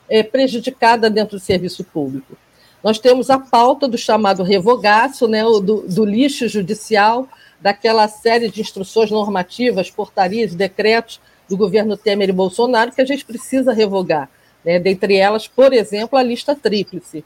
é, 0.09 0.23
prejudicada 0.23 1.11
dentro 1.11 1.37
do 1.37 1.43
serviço 1.43 1.83
público. 1.83 2.37
Nós 2.81 3.01
temos 3.01 3.29
a 3.29 3.41
pauta 3.41 3.89
do 3.89 3.99
chamado 3.99 4.45
revogaço, 4.45 5.27
né, 5.27 5.43
do, 5.43 5.61
do 5.89 6.05
lixo 6.05 6.47
judicial, 6.49 7.27
daquela 7.61 8.07
série 8.07 8.49
de 8.49 8.61
instruções 8.61 9.11
normativas, 9.11 9.91
portarias 9.91 10.55
decretos 10.55 11.19
do 11.49 11.57
governo 11.57 11.97
Temer 11.97 12.29
e 12.29 12.33
Bolsonaro 12.33 12.93
que 12.93 13.01
a 13.01 13.05
gente 13.05 13.25
precisa 13.25 13.73
revogar. 13.73 14.29
Né? 14.65 14.79
Dentre 14.79 15.17
elas, 15.17 15.47
por 15.47 15.73
exemplo, 15.73 16.19
a 16.19 16.23
lista 16.23 16.55
tríplice. 16.55 17.25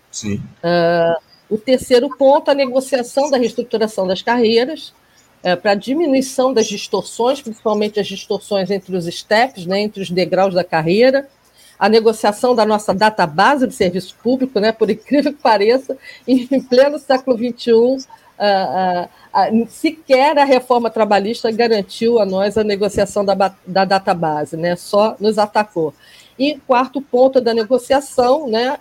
Uh, 0.62 1.22
o 1.48 1.56
terceiro 1.56 2.08
ponto, 2.16 2.50
a 2.50 2.54
negociação 2.54 3.30
da 3.30 3.38
reestruturação 3.38 4.06
das 4.06 4.20
carreiras, 4.20 4.92
uh, 5.44 5.56
para 5.60 5.74
diminuição 5.74 6.52
das 6.52 6.66
distorções, 6.66 7.40
principalmente 7.40 8.00
as 8.00 8.06
distorções 8.06 8.70
entre 8.70 8.96
os 8.96 9.06
steps, 9.06 9.66
né, 9.66 9.80
entre 9.80 10.02
os 10.02 10.10
degraus 10.10 10.52
da 10.54 10.64
carreira, 10.64 11.28
a 11.78 11.88
negociação 11.88 12.54
da 12.54 12.66
nossa 12.66 12.92
database 12.92 13.66
de 13.66 13.74
serviço 13.74 14.16
público, 14.22 14.58
né, 14.58 14.72
por 14.72 14.90
incrível 14.90 15.32
que 15.32 15.40
pareça, 15.40 15.96
em 16.26 16.60
pleno 16.60 16.98
século 16.98 17.38
XXI, 17.38 17.72
uh, 17.72 19.08
uh, 19.08 19.66
sequer 19.68 20.36
a 20.38 20.44
reforma 20.44 20.90
trabalhista 20.90 21.50
garantiu 21.52 22.18
a 22.18 22.26
nós 22.26 22.58
a 22.58 22.64
negociação 22.64 23.24
da, 23.24 23.34
da 23.66 23.84
database, 23.84 24.56
né, 24.56 24.74
só 24.74 25.16
nos 25.20 25.38
atacou. 25.38 25.94
E 26.38 26.58
quarto 26.66 27.00
ponto 27.02 27.40
da 27.40 27.52
negociação, 27.52 28.48
né, 28.48 28.78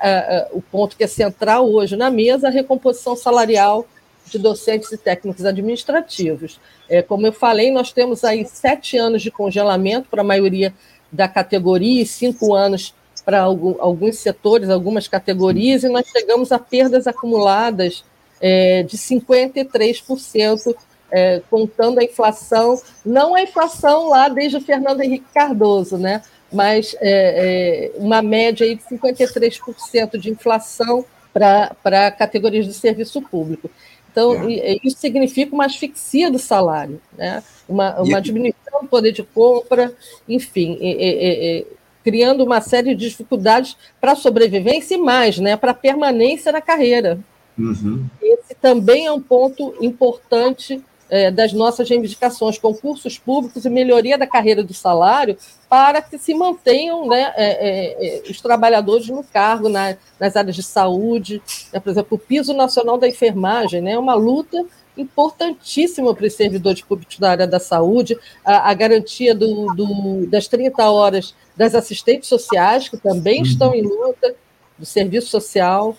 o 0.51 0.61
ponto 0.61 0.95
que 0.95 1.03
é 1.03 1.07
central 1.07 1.67
hoje 1.71 1.95
na 1.95 2.11
mesa, 2.11 2.47
a 2.47 2.51
recomposição 2.51 3.15
salarial 3.15 3.87
de 4.29 4.37
docentes 4.37 4.91
e 4.91 4.97
técnicos 4.97 5.45
administrativos. 5.45 6.59
É, 6.89 7.01
como 7.01 7.25
eu 7.25 7.33
falei, 7.33 7.71
nós 7.71 7.91
temos 7.91 8.23
aí 8.23 8.45
sete 8.45 8.97
anos 8.97 9.21
de 9.21 9.31
congelamento 9.31 10.09
para 10.09 10.21
a 10.21 10.25
maioria 10.25 10.73
da 11.11 11.27
categoria 11.27 12.01
e 12.01 12.05
cinco 12.05 12.53
anos 12.53 12.93
para 13.25 13.41
alguns 13.41 14.19
setores, 14.19 14.69
algumas 14.69 15.07
categorias, 15.07 15.83
e 15.83 15.89
nós 15.89 16.07
chegamos 16.07 16.51
a 16.51 16.59
perdas 16.59 17.07
acumuladas 17.07 18.03
é, 18.39 18.83
de 18.83 18.97
53%, 18.97 20.75
é, 21.11 21.41
contando 21.49 21.99
a 21.99 22.03
inflação, 22.03 22.81
não 23.05 23.35
a 23.35 23.41
inflação 23.41 24.09
lá 24.09 24.29
desde 24.29 24.57
o 24.57 24.61
Fernando 24.61 25.01
Henrique 25.01 25.25
Cardoso, 25.33 25.97
né? 25.97 26.21
Mas 26.51 26.95
é, 26.99 27.91
é 27.95 27.99
uma 27.99 28.21
média 28.21 28.65
aí 28.65 28.75
de 28.75 28.83
53% 28.83 30.17
de 30.17 30.29
inflação 30.29 31.05
para 31.33 32.11
categorias 32.11 32.65
de 32.65 32.73
serviço 32.73 33.21
público. 33.21 33.69
Então, 34.11 34.33
é. 34.49 34.77
isso 34.83 34.97
significa 34.97 35.53
uma 35.53 35.65
asfixia 35.65 36.31
do 36.31 36.39
salário, 36.39 36.99
né? 37.15 37.43
uma, 37.69 38.01
uma 38.01 38.19
diminuição 38.19 38.81
do 38.81 38.87
poder 38.87 39.11
de 39.11 39.21
compra, 39.21 39.93
enfim, 40.27 40.77
é, 40.81 40.89
é, 40.89 41.57
é, 41.59 41.65
criando 42.03 42.43
uma 42.43 42.59
série 42.59 42.95
de 42.95 43.09
dificuldades 43.09 43.77
para 44.01 44.13
a 44.13 44.15
sobrevivência 44.15 44.95
e 44.95 44.97
mais, 44.97 45.37
né? 45.37 45.55
para 45.55 45.69
a 45.69 45.75
permanência 45.75 46.51
na 46.51 46.61
carreira. 46.61 47.19
Uhum. 47.55 48.05
Esse 48.19 48.55
também 48.55 49.05
é 49.05 49.11
um 49.11 49.21
ponto 49.21 49.75
importante 49.81 50.83
é, 51.09 51.31
das 51.31 51.53
nossas 51.53 51.89
reivindicações, 51.89 52.57
concursos 52.57 53.17
públicos 53.17 53.65
e 53.65 53.69
melhoria 53.69 54.17
da 54.17 54.27
carreira 54.27 54.63
do 54.63 54.73
salário, 54.73 55.37
para 55.69 56.01
que 56.01 56.17
se 56.17 56.33
mantenham 56.33 57.07
né, 57.07 57.33
é, 57.35 57.45
é, 57.45 58.17
é, 58.27 58.29
os 58.29 58.41
trabalhadores 58.41 59.07
no 59.07 59.23
cargo 59.23 59.69
na, 59.69 59.95
nas 60.19 60.35
áreas 60.35 60.55
de 60.55 60.63
saúde. 60.63 61.41
Né, 61.73 61.79
por 61.79 61.89
exemplo, 61.89 62.15
o 62.15 62.19
piso 62.19 62.53
nacional 62.53 62.97
da 62.97 63.07
enfermagem 63.07 63.81
né, 63.81 63.91
é 63.91 63.99
uma 63.99 64.13
luta 64.13 64.65
importantíssima 64.97 66.13
para 66.15 66.25
os 66.25 66.33
servidores 66.33 66.81
públicos 66.81 67.19
da 67.19 67.31
área 67.31 67.47
da 67.47 67.59
saúde, 67.59 68.17
a, 68.43 68.71
a 68.71 68.73
garantia 68.73 69.35
do, 69.35 69.67
do, 69.75 70.27
das 70.27 70.47
30 70.47 70.89
horas 70.89 71.35
das 71.55 71.75
assistentes 71.75 72.27
sociais, 72.27 72.89
que 72.89 72.97
também 72.97 73.39
uhum. 73.39 73.45
estão 73.45 73.75
em 73.75 73.81
luta, 73.83 74.35
do 74.77 74.85
serviço 74.85 75.29
social. 75.29 75.95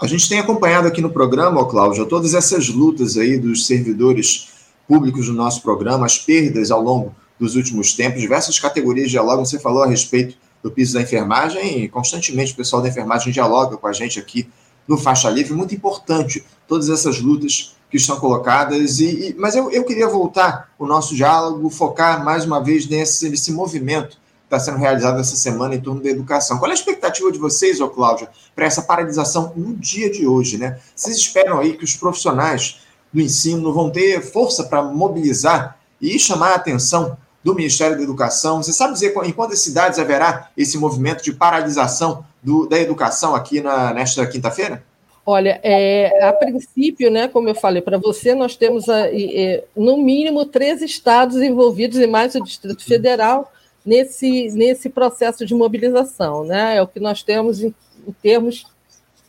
A 0.00 0.06
gente 0.06 0.28
tem 0.28 0.38
acompanhado 0.38 0.86
aqui 0.86 1.00
no 1.00 1.10
programa, 1.10 1.66
Cláudia, 1.66 2.06
todas 2.06 2.32
essas 2.32 2.68
lutas 2.68 3.16
aí 3.16 3.36
dos 3.36 3.66
servidores 3.66 4.48
públicos 4.86 5.26
do 5.26 5.32
nosso 5.32 5.60
programa, 5.60 6.06
as 6.06 6.16
perdas 6.16 6.70
ao 6.70 6.80
longo 6.80 7.12
dos 7.36 7.56
últimos 7.56 7.94
tempos, 7.94 8.20
diversas 8.20 8.60
categorias 8.60 9.10
dialogam. 9.10 9.44
Você 9.44 9.58
falou 9.58 9.82
a 9.82 9.88
respeito 9.88 10.36
do 10.62 10.70
piso 10.70 10.94
da 10.94 11.02
enfermagem 11.02 11.82
e 11.82 11.88
constantemente 11.88 12.52
o 12.52 12.56
pessoal 12.56 12.80
da 12.80 12.88
enfermagem 12.88 13.32
dialoga 13.32 13.76
com 13.76 13.88
a 13.88 13.92
gente 13.92 14.20
aqui 14.20 14.48
no 14.86 14.96
Faixa 14.96 15.28
Livre. 15.30 15.52
Muito 15.52 15.74
importante 15.74 16.44
todas 16.68 16.88
essas 16.88 17.20
lutas 17.20 17.74
que 17.90 17.96
estão 17.96 18.20
colocadas. 18.20 19.00
E, 19.00 19.30
e 19.30 19.34
mas 19.36 19.56
eu, 19.56 19.68
eu 19.68 19.82
queria 19.82 20.06
voltar 20.06 20.70
o 20.78 20.86
nosso 20.86 21.12
diálogo, 21.16 21.68
focar 21.70 22.24
mais 22.24 22.44
uma 22.44 22.62
vez 22.62 22.86
nesse, 22.86 23.28
nesse 23.28 23.50
movimento 23.50 24.16
está 24.48 24.58
sendo 24.58 24.78
realizado 24.78 25.20
essa 25.20 25.36
semana 25.36 25.74
em 25.74 25.80
torno 25.80 26.02
da 26.02 26.08
educação. 26.08 26.58
Qual 26.58 26.70
é 26.70 26.72
a 26.72 26.74
expectativa 26.74 27.30
de 27.30 27.38
vocês, 27.38 27.80
ô 27.80 27.88
Cláudia, 27.88 28.30
para 28.56 28.64
essa 28.64 28.80
paralisação 28.80 29.52
no 29.54 29.74
dia 29.74 30.10
de 30.10 30.26
hoje? 30.26 30.56
Né? 30.56 30.78
Vocês 30.96 31.16
esperam 31.16 31.58
aí 31.58 31.74
que 31.74 31.84
os 31.84 31.94
profissionais 31.94 32.80
do 33.12 33.20
ensino 33.20 33.72
vão 33.72 33.90
ter 33.90 34.22
força 34.22 34.64
para 34.64 34.82
mobilizar 34.82 35.78
e 36.00 36.18
chamar 36.18 36.52
a 36.52 36.54
atenção 36.54 37.16
do 37.44 37.54
Ministério 37.54 37.96
da 37.96 38.02
Educação? 38.02 38.62
Você 38.62 38.72
sabe 38.72 38.94
dizer 38.94 39.14
em 39.22 39.32
quantas 39.32 39.60
cidades 39.60 39.98
haverá 39.98 40.48
esse 40.56 40.78
movimento 40.78 41.22
de 41.22 41.32
paralisação 41.32 42.24
do, 42.42 42.66
da 42.66 42.78
educação 42.78 43.34
aqui 43.34 43.60
na, 43.60 43.92
nesta 43.92 44.26
quinta-feira? 44.26 44.82
Olha, 45.26 45.60
é, 45.62 46.24
a 46.24 46.32
princípio, 46.32 47.10
né, 47.10 47.28
como 47.28 47.50
eu 47.50 47.54
falei 47.54 47.82
para 47.82 47.98
você, 47.98 48.34
nós 48.34 48.56
temos 48.56 48.88
a, 48.88 49.08
é, 49.12 49.62
no 49.76 49.98
mínimo 49.98 50.46
três 50.46 50.80
estados 50.80 51.36
envolvidos 51.36 51.98
e 51.98 52.06
mais 52.06 52.34
o 52.34 52.42
Distrito 52.42 52.82
Federal 52.82 53.52
nesse, 53.84 54.48
nesse 54.52 54.88
processo 54.88 55.46
de 55.46 55.54
mobilização. 55.54 56.44
Né? 56.44 56.76
É 56.76 56.82
o 56.82 56.86
que 56.86 57.00
nós 57.00 57.22
temos 57.22 57.62
em, 57.62 57.74
em 58.06 58.12
termos 58.12 58.66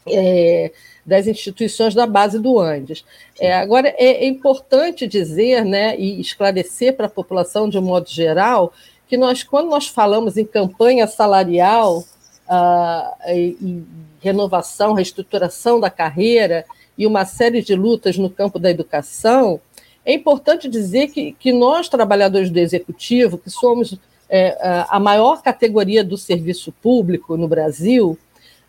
é, 0.08 0.72
das 1.06 1.27
instituições 1.27 1.94
da 1.94 2.06
base 2.06 2.39
do 2.39 2.60
Andes. 2.60 3.03
É, 3.39 3.53
agora, 3.53 3.89
é, 3.98 4.24
é, 4.24 4.27
importante 4.27 5.08
dizer 5.08 5.65
né, 5.65 5.98
e 5.98 6.20
esclarecer 6.20 6.96
para 6.96 7.08
a 7.08 7.10
população, 7.10 7.70
de 7.70 7.77
um 7.77 7.82
modo 7.82 8.10
geral, 8.10 8.74
que 9.08 9.18
nós, 9.18 9.44
quando 9.44 9.70
nós 9.70 9.88
falamos 9.88 10.38
em 10.38 10.46
campanha 10.46 11.08
salarial 11.08 12.03
ah, 12.48 13.18
e, 13.27 13.58
e 13.60 13.84
renovação, 14.22 14.94
reestruturação 14.94 15.79
da 15.79 15.89
carreira 15.89 16.65
e 16.98 17.08
uma 17.08 17.25
série 17.25 17.62
de 17.62 17.75
lutas 17.75 18.18
no 18.18 18.29
campo 18.29 18.60
da 18.60 18.70
educação, 18.70 19.60
é 20.06 20.13
importante 20.13 20.70
dizer 20.70 21.08
que, 21.08 21.34
que 21.34 21.51
nós, 21.51 21.89
trabalhadores 21.89 22.50
do 22.50 22.60
executivo, 22.60 23.38
que 23.38 23.50
somos 23.50 23.96
é, 24.29 24.86
a 24.88 25.00
maior 25.00 25.41
categoria 25.41 26.03
do 26.03 26.17
serviço 26.17 26.71
público 26.71 27.36
no 27.36 27.48
Brasil, 27.48 28.17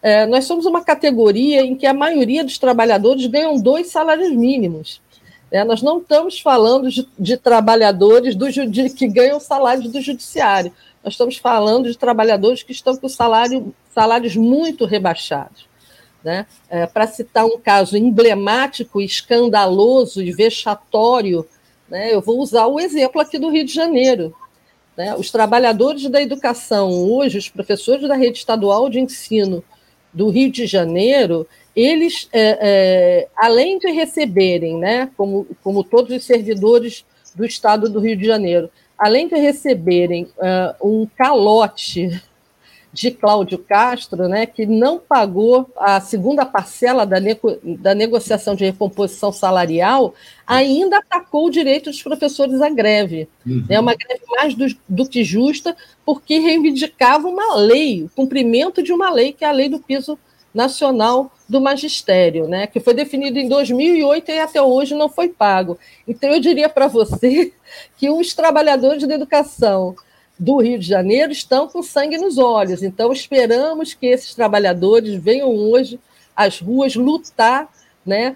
é, 0.02 0.26
nós 0.26 0.46
somos 0.46 0.64
uma 0.64 0.82
categoria 0.82 1.60
em 1.60 1.76
que 1.76 1.86
a 1.86 1.92
maioria 1.92 2.42
dos 2.42 2.58
trabalhadores 2.58 3.26
ganham 3.26 3.60
dois 3.60 3.88
salários 3.88 4.30
mínimos. 4.30 5.00
É, 5.50 5.64
nós 5.64 5.82
não 5.82 5.98
estamos 5.98 6.40
falando 6.40 6.88
de, 6.88 7.06
de 7.18 7.36
trabalhadores 7.36 8.34
do, 8.34 8.46
que 8.96 9.08
ganham 9.08 9.40
salários 9.40 9.90
do 9.90 10.00
judiciário. 10.00 10.72
Nós 11.04 11.14
estamos 11.14 11.36
falando 11.36 11.90
de 11.90 11.98
trabalhadores 11.98 12.62
que 12.62 12.72
estão 12.72 12.96
com 12.96 13.08
salário, 13.08 13.74
salários 13.92 14.36
muito 14.36 14.84
rebaixados. 14.84 15.68
Né? 16.22 16.46
É, 16.68 16.86
Para 16.86 17.06
citar 17.06 17.44
um 17.44 17.58
caso 17.58 17.96
emblemático, 17.96 19.00
escandaloso 19.00 20.22
e 20.22 20.32
vexatório, 20.32 21.46
né, 21.88 22.14
eu 22.14 22.20
vou 22.20 22.38
usar 22.38 22.66
o 22.66 22.78
exemplo 22.78 23.20
aqui 23.20 23.38
do 23.38 23.50
Rio 23.50 23.64
de 23.64 23.72
Janeiro. 23.72 24.34
Né? 24.96 25.14
Os 25.14 25.30
trabalhadores 25.30 26.08
da 26.08 26.20
educação, 26.20 26.90
hoje, 26.90 27.38
os 27.38 27.48
professores 27.48 28.06
da 28.08 28.16
rede 28.16 28.38
estadual 28.38 28.88
de 28.88 29.00
ensino 29.00 29.62
do 30.12 30.28
Rio 30.28 30.50
de 30.50 30.66
Janeiro, 30.66 31.46
eles, 31.74 32.28
é, 32.32 32.58
é, 32.60 33.28
além 33.36 33.78
de 33.78 33.90
receberem, 33.90 34.76
né, 34.76 35.10
como, 35.16 35.46
como 35.62 35.84
todos 35.84 36.14
os 36.16 36.24
servidores 36.24 37.04
do 37.34 37.44
Estado 37.44 37.88
do 37.88 38.00
Rio 38.00 38.16
de 38.16 38.26
Janeiro, 38.26 38.70
além 38.98 39.28
de 39.28 39.36
receberem 39.36 40.24
uh, 40.24 40.86
um 40.86 41.06
calote 41.16 42.20
de 42.92 43.10
Cláudio 43.12 43.58
Castro, 43.58 44.28
né, 44.28 44.46
que 44.46 44.66
não 44.66 44.98
pagou 44.98 45.70
a 45.76 46.00
segunda 46.00 46.44
parcela 46.44 47.06
da, 47.06 47.20
nego 47.20 47.56
da 47.62 47.94
negociação 47.94 48.54
de 48.54 48.64
recomposição 48.64 49.32
salarial, 49.32 50.14
ainda 50.44 50.98
atacou 50.98 51.46
o 51.46 51.50
direito 51.50 51.90
dos 51.90 52.02
professores 52.02 52.60
à 52.60 52.68
greve. 52.68 53.28
Uhum. 53.46 53.64
É 53.68 53.78
uma 53.78 53.94
greve 53.94 54.22
mais 54.28 54.54
do, 54.54 54.66
do, 54.88 55.08
que 55.08 55.22
justa, 55.22 55.76
porque 56.04 56.38
reivindicava 56.38 57.28
uma 57.28 57.54
lei, 57.56 58.02
o 58.02 58.10
cumprimento 58.10 58.82
de 58.82 58.92
uma 58.92 59.10
lei, 59.10 59.32
que 59.32 59.44
é 59.44 59.48
a 59.48 59.52
lei 59.52 59.68
do 59.68 59.78
piso 59.78 60.18
nacional 60.52 61.30
do 61.48 61.60
magistério, 61.60 62.48
né, 62.48 62.66
que 62.66 62.80
foi 62.80 62.92
definido 62.92 63.38
em 63.38 63.48
2008 63.48 64.30
e 64.32 64.40
até 64.40 64.60
hoje 64.60 64.96
não 64.96 65.08
foi 65.08 65.28
pago. 65.28 65.78
Então, 66.08 66.28
eu 66.30 66.40
diria 66.40 66.68
para 66.68 66.88
você 66.88 67.52
que 67.96 68.10
os 68.10 68.34
trabalhadores 68.34 69.06
da 69.06 69.14
educação 69.14 69.94
do 70.40 70.56
Rio 70.56 70.78
de 70.78 70.86
Janeiro 70.86 71.30
estão 71.30 71.68
com 71.68 71.82
sangue 71.82 72.16
nos 72.16 72.38
olhos. 72.38 72.82
Então, 72.82 73.12
esperamos 73.12 73.92
que 73.92 74.06
esses 74.06 74.34
trabalhadores 74.34 75.22
venham 75.22 75.50
hoje 75.50 76.00
às 76.34 76.58
ruas 76.58 76.94
lutar 76.96 77.68
né, 78.06 78.34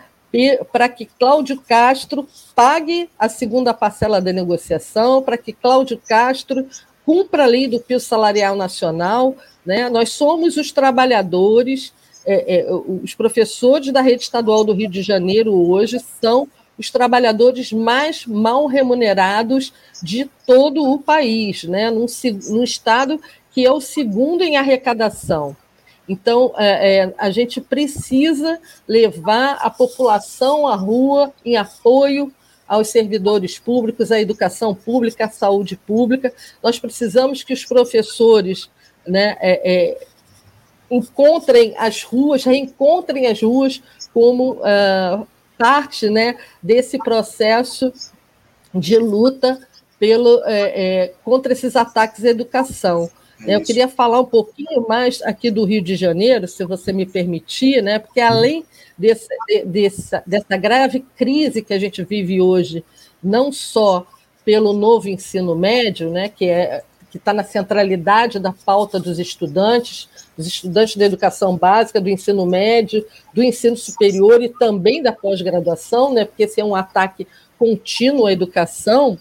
para 0.71 0.87
que 0.91 1.07
Cláudio 1.07 1.59
Castro 1.67 2.29
pague 2.55 3.09
a 3.19 3.27
segunda 3.31 3.73
parcela 3.73 4.21
da 4.21 4.35
negociação, 4.35 5.23
para 5.23 5.39
que 5.39 5.55
Cláudio 5.55 5.99
Castro 6.07 6.67
cumpra 7.07 7.45
a 7.45 7.47
lei 7.47 7.67
do 7.67 7.81
piso 7.81 8.05
salarial 8.05 8.55
nacional. 8.55 9.35
Né? 9.65 9.89
Nós 9.89 10.11
somos 10.11 10.59
os 10.59 10.71
trabalhadores, 10.71 11.95
é, 12.27 12.59
é, 12.59 12.67
os 12.71 13.15
professores 13.15 13.91
da 13.91 14.03
rede 14.03 14.25
estadual 14.25 14.63
do 14.63 14.75
Rio 14.75 14.91
de 14.91 15.01
Janeiro 15.01 15.55
hoje 15.55 15.99
são 16.21 16.47
os 16.79 16.91
trabalhadores 16.91 17.73
mais 17.73 18.27
mal 18.27 18.67
remunerados 18.67 19.73
de 20.03 20.29
todo 20.47 20.83
o 20.91 20.99
país, 20.99 21.65
né? 21.65 21.91
num, 21.91 22.07
num 22.49 22.65
estado 22.65 23.21
que 23.53 23.65
é 23.65 23.73
o 23.73 23.81
segundo 23.81 24.43
em 24.43 24.57
arrecadação. 24.57 25.57
Então, 26.09 26.53
é, 26.57 26.99
é, 26.99 27.15
a 27.17 27.31
gente 27.31 27.61
precisa 27.61 28.61
levar 28.87 29.59
a 29.61 29.71
população 29.71 30.67
à 30.67 30.75
rua 30.75 31.33
em 31.45 31.57
apoio 31.57 32.33
aos 32.67 32.89
servidores 32.89 33.59
públicos, 33.59 34.11
à 34.11 34.21
educação 34.21 34.75
pública, 34.75 35.27
à 35.27 35.29
saúde 35.31 35.77
pública. 35.77 36.33
Nós 36.63 36.79
precisamos 36.79 37.43
que 37.43 37.53
os 37.53 37.65
professores 37.65 38.69
né, 39.07 39.37
é, 39.41 39.73
é 39.73 40.07
encontrem 40.91 41.75
as 41.79 42.03
ruas, 42.03 42.45
reencontrem 42.45 43.27
as 43.27 43.41
ruas 43.43 43.83
como 44.13 44.53
uh, 44.61 45.27
parte 45.59 46.09
né, 46.09 46.37
desse 46.63 46.99
processo 46.99 47.93
de 48.75 48.99
luta 48.99 49.59
pelo, 49.99 50.43
é, 50.45 50.61
é, 51.05 51.15
contra 51.25 51.53
esses 51.53 51.77
ataques 51.77 52.25
à 52.25 52.29
educação. 52.29 53.09
É 53.47 53.57
eu 53.57 53.61
queria 53.63 53.89
falar 53.89 54.21
um 54.21 54.25
pouquinho 54.25 54.87
mais 54.89 55.21
aqui 55.23 55.51
do 55.51 55.65
Rio 55.65 55.83
de 55.83 55.97
Janeiro, 55.97 56.47
se 56.49 56.65
você 56.65 56.93
me 56.93 57.05
permitir, 57.05 57.83
né? 57.83 57.99
porque 57.99 58.21
além 58.21 58.65
desse, 58.97 59.29
dessa, 59.67 60.23
dessa 60.27 60.57
grave 60.57 61.05
crise 61.17 61.63
que 61.63 61.75
a 61.75 61.79
gente 61.79 62.03
vive 62.05 62.41
hoje, 62.41 62.85
não 63.23 63.53
só 63.53 64.07
pelo 64.45 64.73
novo 64.73 65.09
ensino 65.09 65.55
médio, 65.57 66.11
né, 66.11 66.29
que 66.29 66.45
é 66.45 66.83
que 67.15 67.19
está 67.19 67.33
na 67.33 67.45
centralidade 67.45 68.41
da 68.41 68.53
pauta 68.53 68.99
dos 68.99 69.21
estudantes, 69.21 70.09
dos 70.37 70.49
estudantes 70.49 70.97
da 70.97 71.05
educação 71.05 71.57
básica, 71.57 72.01
do 72.01 72.09
ensino 72.09 72.45
médio, 72.45 73.07
do 73.33 73.41
ensino 73.41 73.77
superior 73.77 74.43
e 74.43 74.49
também 74.49 75.01
da 75.01 75.13
pós-graduação, 75.13 76.13
né, 76.13 76.25
porque 76.25 76.43
esse 76.43 76.61
é 76.61 76.65
um 76.65 76.75
ataque 76.75 77.25
contínuo 77.57 78.27
à 78.27 78.33
educação, 78.33 79.17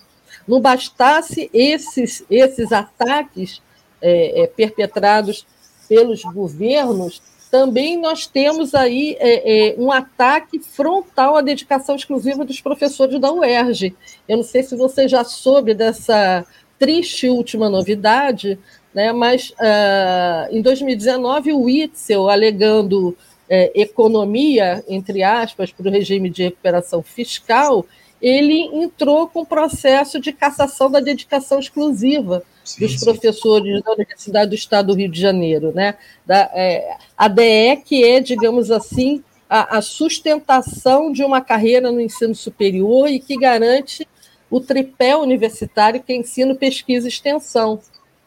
não 0.48 0.60
bastasse 0.60 1.52
esses, 1.54 2.26
esses 2.32 2.72
ataques 2.72 3.62
é, 4.02 4.42
é, 4.42 4.48
perpetrados 4.48 5.46
pelos 5.88 6.24
governos, 6.24 7.22
também 7.52 8.02
nós 8.02 8.26
temos 8.26 8.74
aí 8.74 9.16
é, 9.20 9.70
é, 9.70 9.76
um 9.78 9.92
ataque 9.92 10.58
frontal 10.58 11.38
à 11.38 11.42
dedicação 11.42 11.96
exclusiva 11.96 12.44
dos 12.44 12.60
professores 12.60 13.22
da 13.22 13.32
UERJ. 13.32 13.96
Eu 14.28 14.38
não 14.38 14.44
sei 14.44 14.64
se 14.64 14.76
você 14.76 15.08
já 15.08 15.24
soube 15.24 15.76
dessa 15.76 16.44
triste 16.84 17.30
última 17.30 17.70
novidade, 17.70 18.60
né, 18.94 19.14
mas 19.14 19.52
uh, 19.52 20.52
em 20.52 20.62
2019 20.62 21.54
o 21.54 21.62
Witzel, 21.62 22.30
alegando 22.30 23.18
é, 23.50 23.72
economia, 23.74 24.84
entre 24.90 25.24
aspas, 25.24 25.72
para 25.72 25.88
o 25.88 25.92
regime 25.92 26.30
de 26.30 26.44
recuperação 26.44 27.02
fiscal, 27.02 27.86
ele 28.22 28.70
entrou 28.74 29.30
com 29.30 29.46
processo 29.46 30.20
de 30.20 30.34
cassação 30.34 30.92
da 30.92 31.00
dedicação 31.00 31.58
exclusiva 31.58 32.44
sim, 32.66 32.82
dos 32.82 33.00
sim. 33.00 33.06
professores 33.06 33.82
da 33.82 33.94
Universidade 33.94 34.50
do 34.50 34.56
Estado 34.56 34.88
do 34.88 34.94
Rio 34.94 35.10
de 35.10 35.22
Janeiro. 35.22 35.72
Né? 35.74 35.96
Da, 36.26 36.50
é, 36.54 36.98
a 37.18 37.30
DE, 37.30 37.78
que 37.86 38.04
é, 38.04 38.20
digamos 38.20 38.72
assim, 38.72 39.24
a, 39.50 39.78
a 39.78 39.82
sustentação 39.82 41.14
de 41.14 41.24
uma 41.24 41.40
carreira 41.40 41.92
no 41.94 42.02
ensino 42.02 42.36
superior 42.36 43.08
e 43.08 43.20
que 43.20 43.38
garante 43.38 44.06
o 44.54 44.62
tripé 44.62 45.18
universitário 45.18 46.04
que 46.04 46.14
é 46.14 46.16
ensino, 46.16 46.56
pesquisa 46.56 47.08
e 47.08 47.10
extensão. 47.10 47.82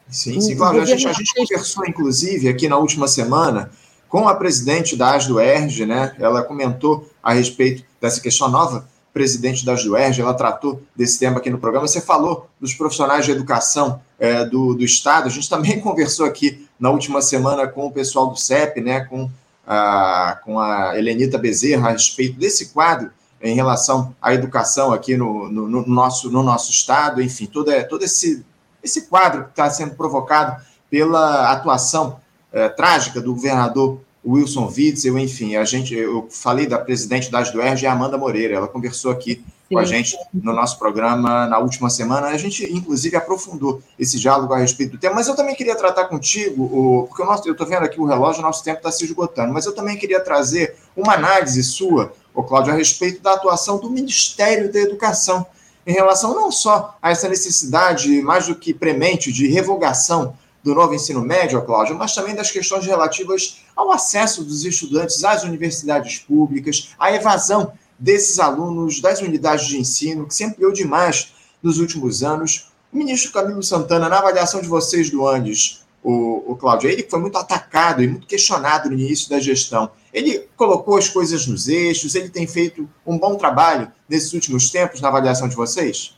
Sim, 0.08 0.40
sim, 0.40 0.56
claro. 0.56 0.80
A 0.80 0.84
gente, 0.84 1.06
a 1.06 1.12
gente 1.12 1.32
conversou, 1.32 1.86
inclusive, 1.86 2.48
aqui 2.48 2.68
na 2.68 2.76
última 2.76 3.06
semana 3.06 3.70
com 4.08 4.28
a 4.28 4.34
presidente 4.34 4.96
da 4.96 5.12
ASDUERJ, 5.12 5.86
né? 5.86 6.16
Ela 6.18 6.42
comentou 6.42 7.08
a 7.22 7.32
respeito 7.32 7.84
dessa 8.00 8.20
questão 8.20 8.48
nova 8.48 8.88
presidente 9.12 9.64
da 9.64 9.74
ASDUERJ, 9.74 10.20
ela 10.20 10.34
tratou 10.34 10.82
desse 10.96 11.16
tema 11.20 11.38
aqui 11.38 11.48
no 11.48 11.58
programa. 11.58 11.86
Você 11.86 12.00
falou 12.00 12.48
dos 12.60 12.74
profissionais 12.74 13.24
de 13.24 13.30
educação 13.30 14.00
é, 14.18 14.44
do, 14.44 14.74
do 14.74 14.84
Estado. 14.84 15.28
A 15.28 15.30
gente 15.30 15.48
também 15.48 15.78
conversou 15.80 16.26
aqui 16.26 16.66
na 16.78 16.90
última 16.90 17.22
semana 17.22 17.68
com 17.68 17.86
o 17.86 17.92
pessoal 17.92 18.30
do 18.30 18.36
CEP, 18.36 18.80
né? 18.80 19.04
Com 19.04 19.30
a, 19.64 20.40
com 20.44 20.58
a 20.58 20.98
Helenita 20.98 21.38
Bezerra 21.38 21.88
a 21.88 21.92
respeito 21.92 22.36
desse 22.36 22.70
quadro 22.70 23.12
em 23.40 23.54
relação 23.54 24.14
à 24.20 24.32
educação 24.34 24.92
aqui 24.92 25.16
no, 25.16 25.48
no, 25.48 25.68
no 25.68 25.86
nosso, 25.86 26.30
no 26.30 26.42
nosso 26.42 26.70
estado, 26.70 27.22
enfim, 27.22 27.46
todo, 27.46 27.70
é, 27.70 27.82
todo 27.82 28.02
esse, 28.02 28.44
esse 28.82 29.02
quadro 29.02 29.44
que 29.44 29.50
está 29.50 29.68
sendo 29.70 29.94
provocado 29.94 30.62
pela 30.90 31.50
atuação 31.50 32.20
é, 32.52 32.68
trágica 32.68 33.20
do 33.20 33.34
governador 33.34 34.00
Wilson 34.26 34.66
Witzel, 34.66 35.18
enfim, 35.18 35.54
a 35.54 35.64
gente, 35.64 35.94
eu 35.94 36.26
falei 36.30 36.66
da 36.66 36.78
presidente 36.78 37.30
da 37.30 37.38
ASDUERJ, 37.38 37.86
Amanda 37.86 38.18
Moreira, 38.18 38.56
ela 38.56 38.66
conversou 38.66 39.12
aqui 39.12 39.36
Sim. 39.36 39.74
com 39.74 39.78
a 39.78 39.84
gente 39.84 40.18
no 40.34 40.52
nosso 40.52 40.78
programa 40.78 41.46
na 41.46 41.58
última 41.58 41.88
semana, 41.88 42.26
a 42.26 42.36
gente, 42.36 42.64
inclusive, 42.72 43.14
aprofundou 43.14 43.80
esse 43.96 44.18
diálogo 44.18 44.52
a 44.52 44.58
respeito 44.58 44.92
do 44.92 44.98
tema, 44.98 45.14
mas 45.14 45.28
eu 45.28 45.36
também 45.36 45.54
queria 45.54 45.76
tratar 45.76 46.06
contigo, 46.06 46.64
o, 46.64 47.06
porque 47.06 47.22
o 47.22 47.26
nosso, 47.26 47.46
eu 47.46 47.52
estou 47.52 47.66
vendo 47.66 47.84
aqui 47.84 48.00
o 48.00 48.04
relógio, 48.04 48.40
o 48.40 48.42
nosso 48.42 48.64
tempo 48.64 48.78
está 48.78 48.90
se 48.90 49.04
esgotando, 49.04 49.52
mas 49.52 49.64
eu 49.64 49.74
também 49.74 49.96
queria 49.96 50.18
trazer 50.18 50.74
uma 50.96 51.14
análise 51.14 51.62
sua 51.62 52.12
ô 52.34 52.42
Cláudio, 52.42 52.72
a 52.72 52.76
respeito 52.76 53.22
da 53.22 53.32
atuação 53.32 53.78
do 53.78 53.90
Ministério 53.90 54.70
da 54.70 54.78
Educação 54.78 55.46
em 55.86 55.92
relação 55.92 56.34
não 56.34 56.50
só 56.50 56.98
a 57.00 57.10
essa 57.10 57.28
necessidade 57.28 58.20
mais 58.20 58.48
do 58.48 58.56
que 58.56 58.74
premente 58.74 59.32
de 59.32 59.46
revogação 59.46 60.36
do 60.62 60.74
novo 60.74 60.92
ensino 60.92 61.20
médio, 61.20 61.62
Cláudio, 61.62 61.94
mas 61.94 62.12
também 62.12 62.34
das 62.34 62.50
questões 62.50 62.84
relativas 62.84 63.62
ao 63.76 63.92
acesso 63.92 64.42
dos 64.42 64.64
estudantes 64.64 65.22
às 65.22 65.44
universidades 65.44 66.18
públicas, 66.18 66.88
à 66.98 67.12
evasão 67.12 67.72
desses 67.96 68.40
alunos 68.40 69.00
das 69.00 69.20
unidades 69.20 69.66
de 69.66 69.78
ensino, 69.78 70.26
que 70.26 70.34
se 70.34 70.44
ampliou 70.44 70.72
demais 70.72 71.32
nos 71.62 71.78
últimos 71.78 72.24
anos. 72.24 72.72
O 72.92 72.96
ministro 72.96 73.30
Camilo 73.30 73.62
Santana, 73.62 74.08
na 74.08 74.18
avaliação 74.18 74.60
de 74.60 74.66
vocês 74.66 75.08
do 75.08 75.26
Andes, 75.26 75.85
o, 76.08 76.52
o 76.52 76.56
Cláudio, 76.56 76.88
ele 76.88 77.02
foi 77.02 77.18
muito 77.18 77.36
atacado 77.36 78.00
e 78.00 78.06
muito 78.06 78.28
questionado 78.28 78.88
no 78.88 78.94
início 78.94 79.28
da 79.28 79.40
gestão. 79.40 79.90
Ele 80.14 80.46
colocou 80.56 80.96
as 80.96 81.08
coisas 81.08 81.48
nos 81.48 81.66
eixos, 81.66 82.14
ele 82.14 82.28
tem 82.28 82.46
feito 82.46 82.88
um 83.04 83.18
bom 83.18 83.34
trabalho 83.34 83.90
nesses 84.08 84.32
últimos 84.32 84.70
tempos 84.70 85.00
na 85.00 85.08
avaliação 85.08 85.48
de 85.48 85.56
vocês? 85.56 86.16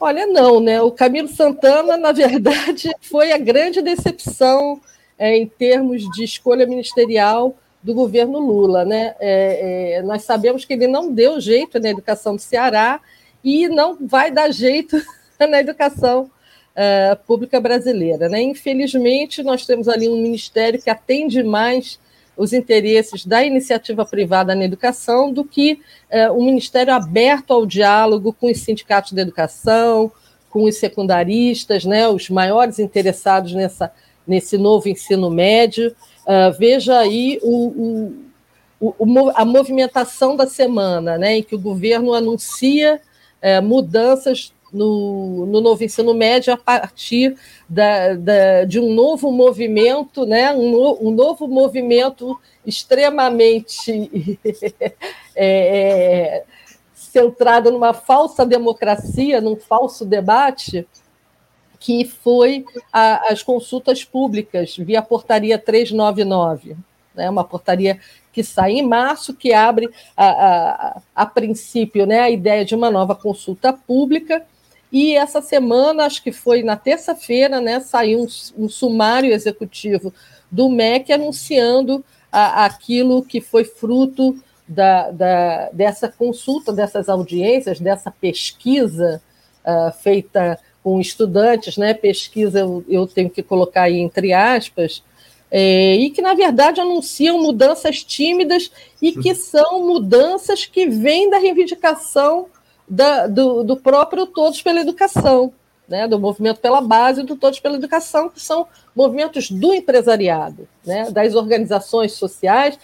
Olha, 0.00 0.26
não, 0.26 0.58
né? 0.58 0.82
O 0.82 0.90
Camilo 0.90 1.28
Santana, 1.28 1.96
na 1.96 2.10
verdade, 2.10 2.90
foi 3.00 3.30
a 3.30 3.38
grande 3.38 3.80
decepção 3.80 4.80
é, 5.16 5.36
em 5.36 5.46
termos 5.46 6.02
de 6.10 6.24
escolha 6.24 6.66
ministerial 6.66 7.56
do 7.80 7.94
governo 7.94 8.40
Lula, 8.40 8.84
né? 8.84 9.14
É, 9.20 9.98
é, 9.98 10.02
nós 10.02 10.24
sabemos 10.24 10.64
que 10.64 10.72
ele 10.72 10.88
não 10.88 11.12
deu 11.12 11.40
jeito 11.40 11.78
na 11.78 11.90
educação 11.90 12.34
do 12.34 12.42
Ceará 12.42 13.00
e 13.44 13.68
não 13.68 13.96
vai 14.00 14.32
dar 14.32 14.50
jeito 14.50 15.00
na 15.38 15.60
educação 15.60 16.28
uh, 16.76 17.16
pública 17.26 17.60
brasileira. 17.60 18.28
Né? 18.28 18.42
Infelizmente, 18.42 19.42
nós 19.42 19.66
temos 19.66 19.88
ali 19.88 20.08
um 20.08 20.20
ministério 20.20 20.80
que 20.80 20.90
atende 20.90 21.42
mais 21.42 21.98
os 22.36 22.52
interesses 22.52 23.26
da 23.26 23.44
iniciativa 23.44 24.04
privada 24.06 24.54
na 24.54 24.64
educação 24.64 25.32
do 25.32 25.44
que 25.44 25.80
uh, 26.10 26.32
um 26.32 26.44
ministério 26.44 26.92
aberto 26.94 27.52
ao 27.52 27.66
diálogo 27.66 28.32
com 28.32 28.50
os 28.50 28.60
sindicatos 28.60 29.12
de 29.12 29.20
educação, 29.20 30.10
com 30.48 30.64
os 30.64 30.76
secundaristas, 30.76 31.84
né, 31.84 32.08
os 32.08 32.28
maiores 32.28 32.78
interessados 32.78 33.52
nessa, 33.52 33.92
nesse 34.26 34.58
novo 34.58 34.88
ensino 34.88 35.30
médio. 35.30 35.94
Uh, 36.26 36.56
veja 36.58 36.98
aí 36.98 37.38
o, 37.42 38.12
o, 38.80 39.30
a 39.34 39.44
movimentação 39.44 40.34
da 40.34 40.46
semana, 40.46 41.18
né, 41.18 41.36
em 41.36 41.42
que 41.42 41.54
o 41.54 41.60
governo 41.60 42.14
anuncia 42.14 43.00
mudanças 43.62 44.52
no, 44.72 45.46
no 45.46 45.60
novo 45.60 45.82
ensino 45.82 46.14
médio 46.14 46.52
a 46.52 46.56
partir 46.56 47.36
da, 47.68 48.14
da, 48.14 48.64
de 48.64 48.78
um 48.78 48.92
novo 48.94 49.30
movimento, 49.30 50.24
né? 50.26 50.52
um, 50.52 51.08
um 51.08 51.10
novo 51.10 51.46
movimento 51.48 52.38
extremamente 52.64 54.10
é, 55.34 56.44
centrado 56.94 57.70
numa 57.70 57.92
falsa 57.92 58.46
democracia, 58.46 59.40
num 59.40 59.56
falso 59.56 60.04
debate, 60.04 60.86
que 61.78 62.04
foi 62.04 62.64
a, 62.92 63.32
as 63.32 63.42
consultas 63.42 64.04
públicas 64.04 64.76
via 64.76 65.00
portaria 65.02 65.58
399, 65.58 66.76
né, 67.14 67.28
uma 67.28 67.42
portaria 67.42 67.98
que 68.32 68.44
sai 68.44 68.72
em 68.72 68.86
março, 68.86 69.34
que 69.34 69.52
abre 69.52 69.90
a, 70.16 70.26
a, 70.26 71.02
a 71.14 71.26
princípio 71.26 72.06
né, 72.06 72.20
a 72.20 72.30
ideia 72.30 72.64
de 72.64 72.74
uma 72.74 72.90
nova 72.90 73.14
consulta 73.14 73.72
pública. 73.72 74.46
E 74.92 75.14
essa 75.14 75.40
semana, 75.40 76.04
acho 76.04 76.22
que 76.22 76.32
foi 76.32 76.62
na 76.62 76.76
terça-feira, 76.76 77.60
né, 77.60 77.80
saiu 77.80 78.20
um, 78.20 78.64
um, 78.64 78.68
sumário 78.68 79.32
executivo 79.32 80.12
do 80.50 80.68
MEC 80.68 81.12
anunciando 81.12 82.04
a, 82.30 82.64
aquilo 82.64 83.22
que 83.22 83.40
foi 83.40 83.64
fruto 83.64 84.36
da, 84.66 85.10
da, 85.10 85.70
dessa 85.72 86.08
consulta, 86.08 86.72
dessas 86.72 87.08
audiências, 87.08 87.80
dessa 87.80 88.10
pesquisa 88.10 89.22
uh, 89.64 89.92
feita 90.00 90.58
com 90.82 91.00
estudantes, 91.00 91.76
né? 91.76 91.92
Pesquisa 91.92 92.60
eu, 92.60 92.84
eu 92.88 93.06
tenho 93.06 93.28
que 93.28 93.42
colocar 93.42 93.82
aí 93.82 93.98
entre 93.98 94.32
aspas, 94.32 95.02
é, 95.50 95.96
e 95.96 96.10
que, 96.10 96.22
na 96.22 96.32
verdade, 96.32 96.80
anunciam 96.80 97.42
mudanças 97.42 98.04
tímidas 98.04 98.70
e 99.02 99.12
que 99.12 99.34
são 99.34 99.84
mudanças 99.84 100.64
que 100.64 100.86
vêm 100.86 101.28
da 101.28 101.38
reivindicação 101.38 102.46
da, 102.90 103.28
do, 103.28 103.62
do, 103.62 103.76
próprio 103.76 104.26
Todos 104.26 104.60
pela 104.60 104.80
Educação, 104.80 105.52
né, 105.88 106.08
do 106.08 106.18
movimento 106.18 106.60
pela 106.60 106.80
base 106.80 107.22
do 107.22 107.36
Todos 107.36 107.60
pela 107.60 107.76
Educação, 107.76 108.28
que 108.28 108.40
são 108.40 108.66
movimentos 108.94 109.48
do 109.48 109.72
empresariado, 109.72 110.68
né, 110.84 111.08
das 111.10 111.36
organizações 111.36 112.12
sociais 112.12 112.76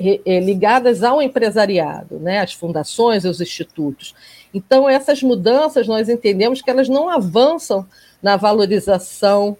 é, 0.00 0.40
ligadas 0.40 1.04
ao 1.04 1.22
empresariado, 1.22 2.18
né, 2.18 2.40
as 2.40 2.52
fundações, 2.52 3.24
os 3.24 3.40
institutos. 3.40 4.16
Então, 4.52 4.88
essas 4.88 5.22
mudanças, 5.22 5.86
nós 5.86 6.08
entendemos 6.08 6.60
que 6.60 6.68
elas 6.68 6.88
não 6.88 7.08
avançam 7.08 7.86
na 8.20 8.36
valorização 8.36 9.56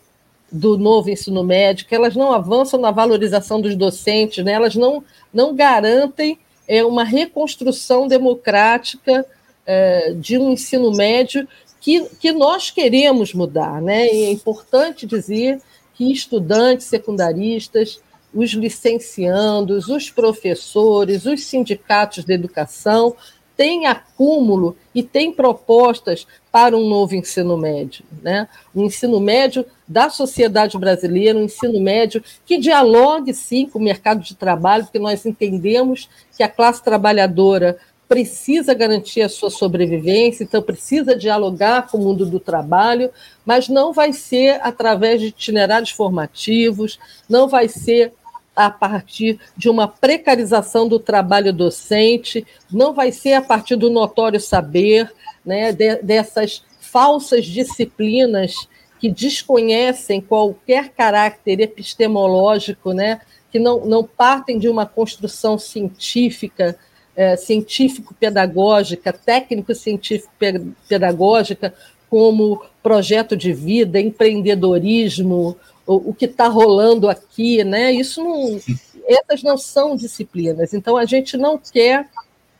do 0.51 0.77
novo 0.77 1.09
ensino 1.09 1.45
médio, 1.45 1.87
que 1.87 1.95
elas 1.95 2.15
não 2.17 2.33
avançam 2.33 2.79
na 2.79 2.91
valorização 2.91 3.61
dos 3.61 3.75
docentes, 3.77 4.45
né? 4.45 4.53
elas 4.53 4.75
não, 4.75 5.03
não 5.33 5.55
garantem 5.55 6.38
é, 6.69 6.85
uma 6.85 7.05
reconstrução 7.05 8.07
democrática 8.07 9.25
é, 9.66 10.12
de 10.14 10.38
um 10.38 10.51
ensino 10.51 10.92
médio 10.92 11.46
que, 11.81 12.09
que 12.20 12.33
nós 12.33 12.70
queremos 12.70 13.35
mudar. 13.35 13.81
Né? 13.83 14.12
E 14.12 14.25
é 14.25 14.31
importante 14.31 15.07
dizer 15.07 15.61
que 15.94 16.12
estudantes 16.12 16.87
secundaristas, 16.87 18.01
os 18.35 18.51
licenciandos, 18.51 19.88
os 19.88 20.11
professores, 20.11 21.27
os 21.27 21.44
sindicatos 21.44 22.25
de 22.25 22.33
educação 22.33 23.14
tem 23.57 23.87
acúmulo 23.87 24.77
e 24.94 25.03
tem 25.03 25.31
propostas 25.31 26.27
para 26.51 26.77
um 26.77 26.88
novo 26.88 27.14
ensino 27.14 27.57
médio, 27.57 28.05
né? 28.22 28.48
Um 28.75 28.85
ensino 28.85 29.20
médio 29.20 29.64
da 29.87 30.09
sociedade 30.09 30.77
brasileira, 30.79 31.38
um 31.38 31.44
ensino 31.44 31.79
médio 31.81 32.25
que 32.46 32.59
dialogue 32.59 33.35
sim 33.35 33.66
com 33.66 33.79
o 33.79 33.83
mercado 33.83 34.20
de 34.20 34.35
trabalho, 34.35 34.85
porque 34.85 34.98
nós 34.98 35.27
entendemos 35.27 36.09
que 36.37 36.42
a 36.42 36.48
classe 36.48 36.83
trabalhadora 36.83 37.79
precisa 38.12 38.75
garantir 38.75 39.22
a 39.22 39.29
sua 39.29 39.48
sobrevivência, 39.48 40.44
então 40.44 40.61
precisa 40.61 41.16
dialogar 41.16 41.88
com 41.88 41.96
o 41.96 42.03
mundo 42.03 42.27
do 42.27 42.38
trabalho, 42.38 43.11
mas 43.42 43.70
não 43.70 43.90
vai 43.90 44.12
ser 44.12 44.61
através 44.62 45.18
de 45.18 45.29
itinerários 45.29 45.88
formativos, 45.88 46.98
não 47.27 47.48
vai 47.48 47.68
ser 47.68 48.12
a 48.55 48.70
partir 48.70 49.40
de 49.57 49.70
uma 49.70 49.88
precarização 49.88 50.87
do 50.87 50.98
trabalho 50.98 51.55
docente, 51.55 52.46
não 52.70 52.92
vai 52.92 53.11
ser 53.12 53.33
a 53.33 53.40
partir 53.40 53.77
do 53.77 53.88
notório 53.88 54.38
saber, 54.38 55.11
né, 55.42 55.72
de, 55.72 55.96
dessas 56.03 56.62
falsas 56.81 57.46
disciplinas 57.46 58.68
que 59.01 59.09
desconhecem 59.09 60.20
qualquer 60.20 60.90
caráter 60.90 61.61
epistemológico, 61.61 62.92
né, 62.92 63.22
que 63.51 63.59
não, 63.59 63.87
não 63.87 64.05
partem 64.05 64.59
de 64.59 64.68
uma 64.68 64.85
construção 64.85 65.59
científica, 65.59 66.79
é, 67.16 67.37
científico-pedagógica, 67.37 69.12
técnico-científico-pedagógica, 69.12 71.75
como 72.09 72.64
projeto 72.83 73.37
de 73.37 73.53
vida, 73.53 74.01
empreendedorismo, 74.01 75.57
o, 75.87 76.11
o 76.11 76.14
que 76.14 76.27
está 76.27 76.48
rolando 76.48 77.09
aqui, 77.09 77.64
né? 77.64 77.90
Isso 77.92 78.22
não, 78.22 78.61
essas 79.07 79.42
não 79.42 79.57
são 79.57 79.96
disciplinas. 79.96 80.75
Então 80.75 80.96
a 80.96 81.05
gente 81.05 81.37
não 81.37 81.59
quer 81.59 82.09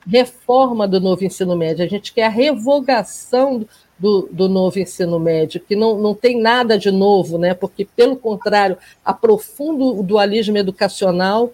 reforma 0.07 0.89
do 0.89 1.01
novo 1.01 1.25
ensino 1.25 1.57
médio, 1.57 1.85
a 1.85 1.89
gente 1.89 2.13
quer 2.13 2.25
a 2.25 2.29
revogação 2.29 3.65
do, 3.99 4.29
do 4.33 4.49
novo 4.49 4.81
ensino 4.81 5.21
médio, 5.21 5.61
que 5.61 5.77
não, 5.77 5.97
não 5.97 6.13
tem 6.13 6.41
nada 6.41 6.77
de 6.77 6.91
novo, 6.91 7.39
né? 7.39 7.55
Porque 7.55 7.85
pelo 7.85 8.17
contrário 8.17 8.77
aprofunda 9.05 9.85
o 9.85 10.03
dualismo 10.03 10.59
educacional 10.59 11.53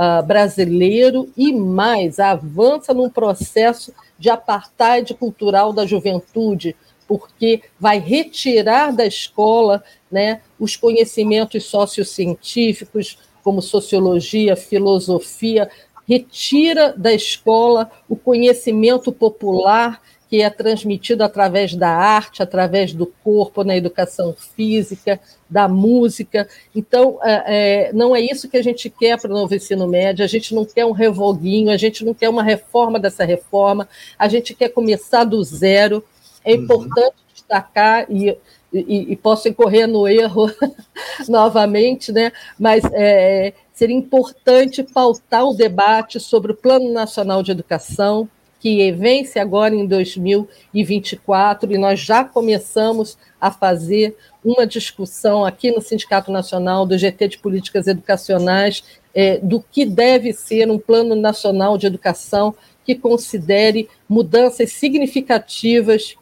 uh, 0.00 0.24
brasileiro 0.24 1.30
e 1.36 1.52
mais 1.52 2.18
avança 2.18 2.94
num 2.94 3.10
processo 3.10 3.92
de 4.18 4.30
apartheid 4.30 5.12
cultural 5.12 5.74
da 5.74 5.84
juventude, 5.84 6.74
porque 7.06 7.62
vai 7.78 7.98
retirar 7.98 8.92
da 8.92 9.04
escola 9.04 9.84
né, 10.10 10.40
os 10.58 10.74
conhecimentos 10.74 11.64
sociocientíficos, 11.64 13.18
como 13.42 13.60
sociologia, 13.60 14.56
filosofia, 14.56 15.70
retira 16.08 16.94
da 16.96 17.12
escola 17.12 17.90
o 18.08 18.16
conhecimento 18.16 19.12
popular 19.12 20.00
que 20.30 20.40
é 20.40 20.48
transmitido 20.48 21.24
através 21.24 21.74
da 21.74 21.90
arte, 21.90 22.40
através 22.40 22.92
do 22.92 23.04
corpo, 23.04 23.64
na 23.64 23.76
educação 23.76 24.32
física, 24.32 25.18
da 25.48 25.66
música. 25.66 26.48
Então, 26.72 27.18
é, 27.20 27.88
é 27.88 27.92
não 27.92 28.14
é 28.14 28.20
isso 28.20 28.48
que 28.48 28.56
a 28.56 28.62
gente 28.62 28.88
quer 28.88 29.20
para 29.20 29.28
o 29.28 29.34
novo 29.34 29.52
ensino 29.52 29.88
médio, 29.88 30.24
a 30.24 30.28
gente 30.28 30.54
não 30.54 30.64
quer 30.64 30.86
um 30.86 30.92
revoguinho, 30.92 31.68
a 31.68 31.76
gente 31.76 32.04
não 32.04 32.14
quer 32.14 32.28
uma 32.28 32.44
reforma 32.44 33.00
dessa 33.00 33.24
reforma, 33.24 33.88
a 34.16 34.28
gente 34.28 34.54
quer 34.54 34.68
começar 34.68 35.24
do 35.24 35.42
zero, 35.42 36.04
é 36.44 36.54
uhum. 36.54 36.62
importante 36.62 37.16
uhum. 37.16 37.34
destacar, 37.34 38.06
e, 38.08 38.38
e, 38.72 39.12
e, 39.12 39.16
posso 39.16 39.48
incorrer 39.48 39.88
no 39.88 40.06
erro 40.06 40.48
novamente, 41.28 42.12
né? 42.12 42.30
mas 42.56 42.84
é, 42.92 43.52
seria 43.72 43.96
importante 43.96 44.84
pautar 44.84 45.44
o 45.44 45.54
debate 45.54 46.20
sobre 46.20 46.52
o 46.52 46.56
Plano 46.56 46.92
Nacional 46.92 47.42
de 47.42 47.50
Educação, 47.50 48.28
que 48.60 48.92
vence 48.92 49.38
agora 49.38 49.74
em 49.74 49.86
2024, 49.86 51.72
e 51.72 51.78
nós 51.78 51.98
já 51.98 52.22
começamos 52.22 53.16
a 53.40 53.50
fazer 53.50 54.14
uma 54.44 54.66
discussão 54.66 55.44
aqui 55.44 55.70
no 55.70 55.80
Sindicato 55.80 56.30
Nacional 56.30 56.84
do 56.84 56.96
GT 56.96 57.28
de 57.28 57.38
Políticas 57.38 57.86
Educacionais 57.86 58.84
é, 59.14 59.38
do 59.38 59.60
que 59.60 59.84
deve 59.84 60.32
ser 60.32 60.70
um 60.70 60.78
Plano 60.78 61.16
Nacional 61.16 61.76
de 61.76 61.86
Educação 61.86 62.54
que 62.84 62.94
considere 62.94 63.88
mudanças 64.08 64.72
significativas 64.72 66.16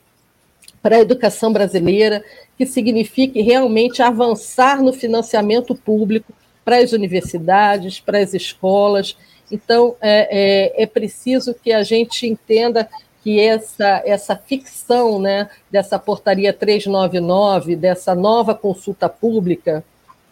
para 0.80 0.96
a 0.96 1.00
educação 1.00 1.52
brasileira, 1.52 2.24
que 2.56 2.64
signifique 2.64 3.40
realmente 3.40 4.00
avançar 4.00 4.82
no 4.82 4.92
financiamento 4.92 5.74
público 5.74 6.32
para 6.64 6.78
as 6.78 6.92
universidades, 6.92 8.00
para 8.00 8.18
as 8.18 8.34
escolas. 8.34 9.16
Então, 9.50 9.96
é, 10.00 10.74
é, 10.76 10.82
é 10.82 10.86
preciso 10.86 11.54
que 11.54 11.72
a 11.72 11.82
gente 11.82 12.26
entenda 12.26 12.88
que 13.22 13.40
essa, 13.40 14.02
essa 14.04 14.36
ficção 14.36 15.18
né, 15.20 15.50
dessa 15.70 15.98
portaria 15.98 16.52
399, 16.52 17.76
dessa 17.76 18.14
nova 18.14 18.54
consulta 18.54 19.08
pública, 19.08 19.84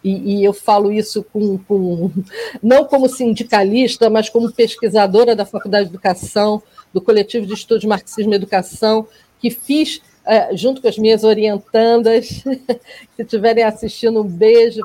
e, 0.03 0.37
e, 0.37 0.43
eu 0.43 0.53
falo 0.53 0.91
isso 0.91 1.23
com, 1.33 1.57
com, 1.57 2.11
não 2.63 2.85
como 2.85 3.09
sindicalista, 3.09 4.09
mas 4.09 4.29
como 4.29 4.51
pesquisadora 4.53 5.35
da 5.35 5.45
Faculdade 5.45 5.89
de 5.89 5.91
Educação, 5.91 6.61
do 6.93 7.01
Coletivo 7.01 7.45
de 7.45 7.53
Estudos 7.53 7.83
Marxismo 7.83 8.31
e 8.31 8.35
Educação, 8.35 9.07
que 9.39 9.49
fiz 9.49 10.01
é, 10.25 10.55
junto 10.55 10.81
com 10.81 10.87
as 10.87 10.97
minhas 10.97 11.23
orientandas, 11.23 12.27
se 12.43 13.21
estiverem 13.21 13.63
assistindo, 13.63 14.21
um 14.21 14.27
beijo 14.27 14.81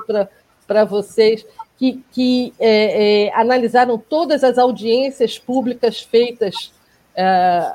para 0.65 0.83
vocês, 0.83 1.45
que, 1.83 2.01
que 2.13 2.53
é, 2.61 3.25
é, 3.25 3.33
analisaram 3.35 3.97
todas 3.97 4.41
as 4.41 4.57
audiências 4.57 5.37
públicas 5.37 5.99
feitas 5.99 6.71
é, 7.13 7.73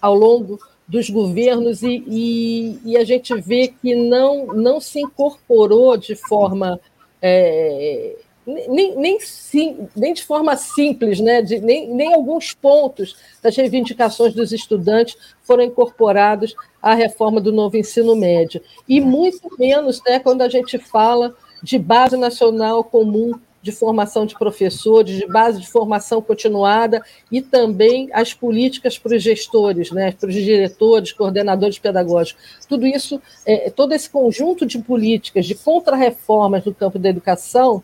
ao 0.00 0.14
longo 0.14 0.60
dos 0.86 1.10
governos 1.10 1.82
e, 1.82 2.04
e, 2.06 2.78
e, 2.84 2.96
a 2.96 3.02
gente 3.02 3.34
vê 3.40 3.66
que 3.82 3.96
não, 3.96 4.46
não 4.46 4.80
se 4.80 5.00
incorporou 5.00 5.96
de 5.96 6.14
forma 6.14 6.78
é, 7.20 8.14
nem, 8.46 8.94
nem, 8.96 9.18
sim, 9.18 9.88
nem 9.94 10.14
de 10.14 10.22
forma 10.22 10.56
simples, 10.56 11.18
né? 11.18 11.42
De, 11.42 11.58
nem, 11.58 11.92
nem 11.92 12.14
alguns 12.14 12.54
pontos 12.54 13.16
das 13.42 13.56
reivindicações 13.56 14.32
dos 14.34 14.52
estudantes 14.52 15.16
foram 15.42 15.64
incorporados 15.64 16.54
à 16.80 16.94
reforma 16.94 17.40
do 17.40 17.52
novo 17.52 17.76
ensino 17.76 18.14
médio. 18.14 18.62
E 18.88 19.00
muito 19.00 19.50
menos 19.58 20.00
né, 20.06 20.20
quando 20.20 20.42
a 20.42 20.48
gente 20.48 20.78
fala 20.78 21.34
de 21.60 21.76
base 21.76 22.16
nacional 22.16 22.84
comum 22.84 23.32
de 23.60 23.72
formação 23.72 24.24
de 24.24 24.38
professores, 24.38 25.16
de 25.16 25.26
base 25.26 25.60
de 25.60 25.68
formação 25.68 26.22
continuada 26.22 27.02
e 27.30 27.42
também 27.42 28.08
as 28.12 28.32
políticas 28.32 28.98
para 28.98 29.16
os 29.16 29.22
gestores, 29.22 29.90
né, 29.90 30.12
para 30.12 30.28
os 30.28 30.34
diretores, 30.34 31.12
coordenadores 31.12 31.78
pedagógicos. 31.78 32.42
Tudo 32.68 32.86
isso, 32.86 33.20
é, 33.44 33.68
todo 33.70 33.92
esse 33.92 34.08
conjunto 34.08 34.64
de 34.64 34.78
políticas, 34.78 35.46
de 35.46 35.54
contrarreformas 35.54 36.64
no 36.64 36.74
campo 36.74 36.98
da 36.98 37.08
educação, 37.08 37.82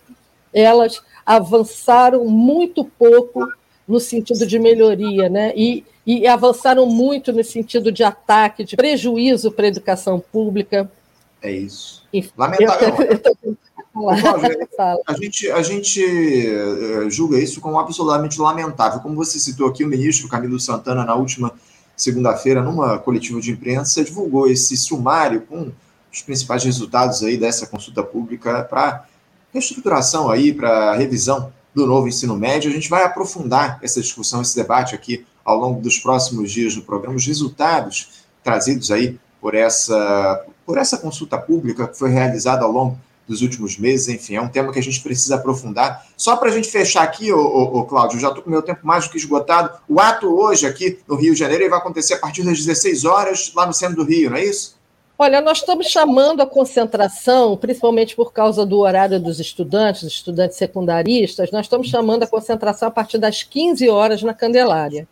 elas 0.53 1.03
avançaram 1.27 2.25
muito 2.25 2.85
pouco 2.85 3.49
no 3.87 3.99
sentido 3.99 4.47
de 4.47 4.59
melhoria, 4.59 5.29
né? 5.29 5.53
E, 5.57 5.85
e 6.07 6.27
avançaram 6.27 6.87
muito 6.87 7.33
no 7.33 7.43
sentido 7.43 7.91
de 7.91 8.05
ataque, 8.05 8.65
de 8.65 8.77
prejuízo 8.77 9.51
para 9.51 9.67
a 9.67 9.69
educação 9.69 10.21
pública. 10.21 10.91
É 11.43 11.51
isso. 11.51 12.03
Lamentável. 12.37 13.57
a 15.07 15.13
gente, 15.15 15.51
a 15.51 15.63
gente 15.63 16.05
eh, 16.05 17.09
julga 17.09 17.39
isso 17.39 17.61
como 17.61 17.79
absolutamente 17.79 18.41
lamentável. 18.41 19.01
Como 19.01 19.15
você 19.15 19.39
citou 19.39 19.69
aqui, 19.69 19.85
o 19.85 19.89
ministro 19.89 20.29
Camilo 20.29 20.59
Santana, 20.59 21.05
na 21.05 21.15
última 21.15 21.53
segunda-feira, 21.97 22.61
numa 22.61 22.99
coletiva 22.99 23.41
de 23.41 23.53
imprensa, 23.53 24.03
divulgou 24.03 24.49
esse 24.49 24.77
sumário 24.77 25.43
com 25.43 25.71
os 26.13 26.23
principais 26.23 26.65
resultados 26.65 27.23
aí 27.23 27.37
dessa 27.37 27.67
consulta 27.67 28.03
pública 28.03 28.65
para 28.65 29.07
reestruturação 29.53 30.31
aí, 30.31 30.53
para 30.53 30.95
revisão 30.95 31.53
do 31.73 31.87
novo 31.87 32.09
ensino 32.09 32.37
médio. 32.37 32.71
A 32.71 32.75
gente 32.75 32.91
vai 32.91 33.05
aprofundar 33.05 33.79
essa 33.83 34.01
discussão, 34.01 34.43
esse 34.43 34.57
debate 34.57 34.95
aqui 34.95 35.25
ao 35.45 35.57
longo 35.57 35.81
dos 35.81 35.99
próximos 35.99 36.51
dias 36.51 36.75
no 36.75 36.83
programa, 36.83 37.17
os 37.17 37.27
resultados 37.27 38.25
trazidos 38.43 38.91
aí 38.91 39.19
por 39.41 39.55
essa, 39.55 40.45
por 40.65 40.79
essa 40.79 40.97
consulta 40.97 41.39
pública 41.39 41.87
que 41.87 41.99
foi 41.99 42.11
realizada 42.11 42.65
ao 42.65 42.73
longo 42.73 42.99
dos 43.27 43.43
últimos 43.43 43.79
meses, 43.79 44.09
enfim, 44.09 44.37
é 44.37 44.41
um 44.41 44.49
tema 44.49 44.73
que 44.73 44.79
a 44.79 44.83
gente 44.83 45.01
precisa 45.01 45.37
aprofundar. 45.37 46.07
Só 46.17 46.37
para 46.37 46.51
a 46.51 46.53
gente 46.53 46.69
fechar 46.69 47.03
aqui, 47.03 47.33
ô, 47.33 47.39
ô, 47.39 47.79
ô 47.79 47.85
Cláudio, 47.85 48.21
já 48.21 48.29
estou 48.29 48.43
com 48.43 48.51
meu 48.51 48.63
tempo 48.63 48.87
mais 48.87 49.05
do 49.05 49.11
que 49.11 49.17
esgotado. 49.17 49.79
O 49.89 49.99
ato 50.01 50.27
hoje 50.27 50.67
aqui 50.67 50.99
no 51.09 51.17
Rio 51.17 51.33
de 51.33 51.39
Janeiro 51.39 51.69
vai 51.69 51.79
acontecer 51.79 52.15
a 52.15 52.19
partir 52.19 52.43
das 52.43 52.59
16 52.59 53.05
horas 53.05 53.53
lá 53.55 53.67
no 53.67 53.73
centro 53.73 53.97
do 53.97 54.05
Rio, 54.05 54.31
não 54.31 54.37
é 54.37 54.45
isso? 54.45 54.77
Olha, 55.17 55.41
nós 55.41 55.59
estamos 55.59 55.87
chamando 55.87 56.43
a 56.43 56.47
concentração, 56.47 57.57
principalmente 57.57 58.17
por 58.17 58.33
causa 58.33 58.67
do 58.67 58.81
horário 58.81 59.21
dos 59.21 59.39
estudantes, 59.39 60.03
estudantes 60.03 60.57
secundaristas, 60.57 61.53
nós 61.53 61.67
estamos 61.67 61.89
chamando 61.89 62.25
a 62.25 62.27
concentração 62.27 62.89
a 62.89 62.91
partir 62.91 63.19
das 63.19 63.45
15 63.45 63.89
horas 63.89 64.23
na 64.25 64.35
Candelária. 64.35 65.07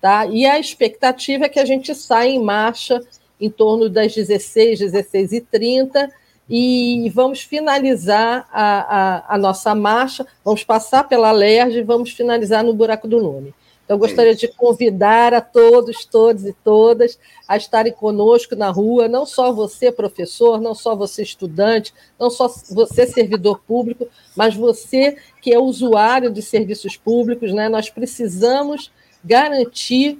Tá? 0.00 0.26
E 0.26 0.44
a 0.44 0.58
expectativa 0.58 1.44
é 1.44 1.48
que 1.48 1.60
a 1.60 1.64
gente 1.64 1.94
saia 1.94 2.30
em 2.30 2.42
marcha 2.42 3.00
em 3.40 3.48
torno 3.48 3.88
das 3.88 4.12
16, 4.14 4.80
16 4.80 5.32
e 5.32 5.40
30 5.40 6.10
e 6.48 7.10
vamos 7.14 7.40
finalizar 7.40 8.46
a, 8.52 8.64
a, 8.64 9.34
a, 9.34 9.38
nossa 9.38 9.74
marcha, 9.74 10.26
vamos 10.44 10.62
passar 10.62 11.04
pela 11.04 11.32
LERJ 11.32 11.78
e 11.78 11.82
vamos 11.82 12.10
finalizar 12.10 12.62
no 12.62 12.74
Buraco 12.74 13.08
do 13.08 13.20
Nome. 13.20 13.54
Então, 13.84 13.96
eu 13.96 13.98
gostaria 13.98 14.34
de 14.34 14.48
convidar 14.48 15.34
a 15.34 15.42
todos, 15.42 16.06
todos 16.06 16.46
e 16.46 16.54
todas 16.64 17.18
a 17.46 17.56
estarem 17.56 17.92
conosco 17.92 18.56
na 18.56 18.70
rua, 18.70 19.08
não 19.08 19.26
só 19.26 19.52
você, 19.52 19.92
professor, 19.92 20.58
não 20.58 20.74
só 20.74 20.96
você, 20.96 21.22
estudante, 21.22 21.92
não 22.18 22.30
só 22.30 22.48
você, 22.70 23.06
servidor 23.06 23.60
público, 23.66 24.06
mas 24.34 24.54
você 24.54 25.18
que 25.42 25.52
é 25.52 25.58
usuário 25.58 26.30
de 26.30 26.40
serviços 26.40 26.96
públicos. 26.96 27.52
Né? 27.52 27.68
Nós 27.68 27.90
precisamos 27.90 28.90
garantir 29.22 30.18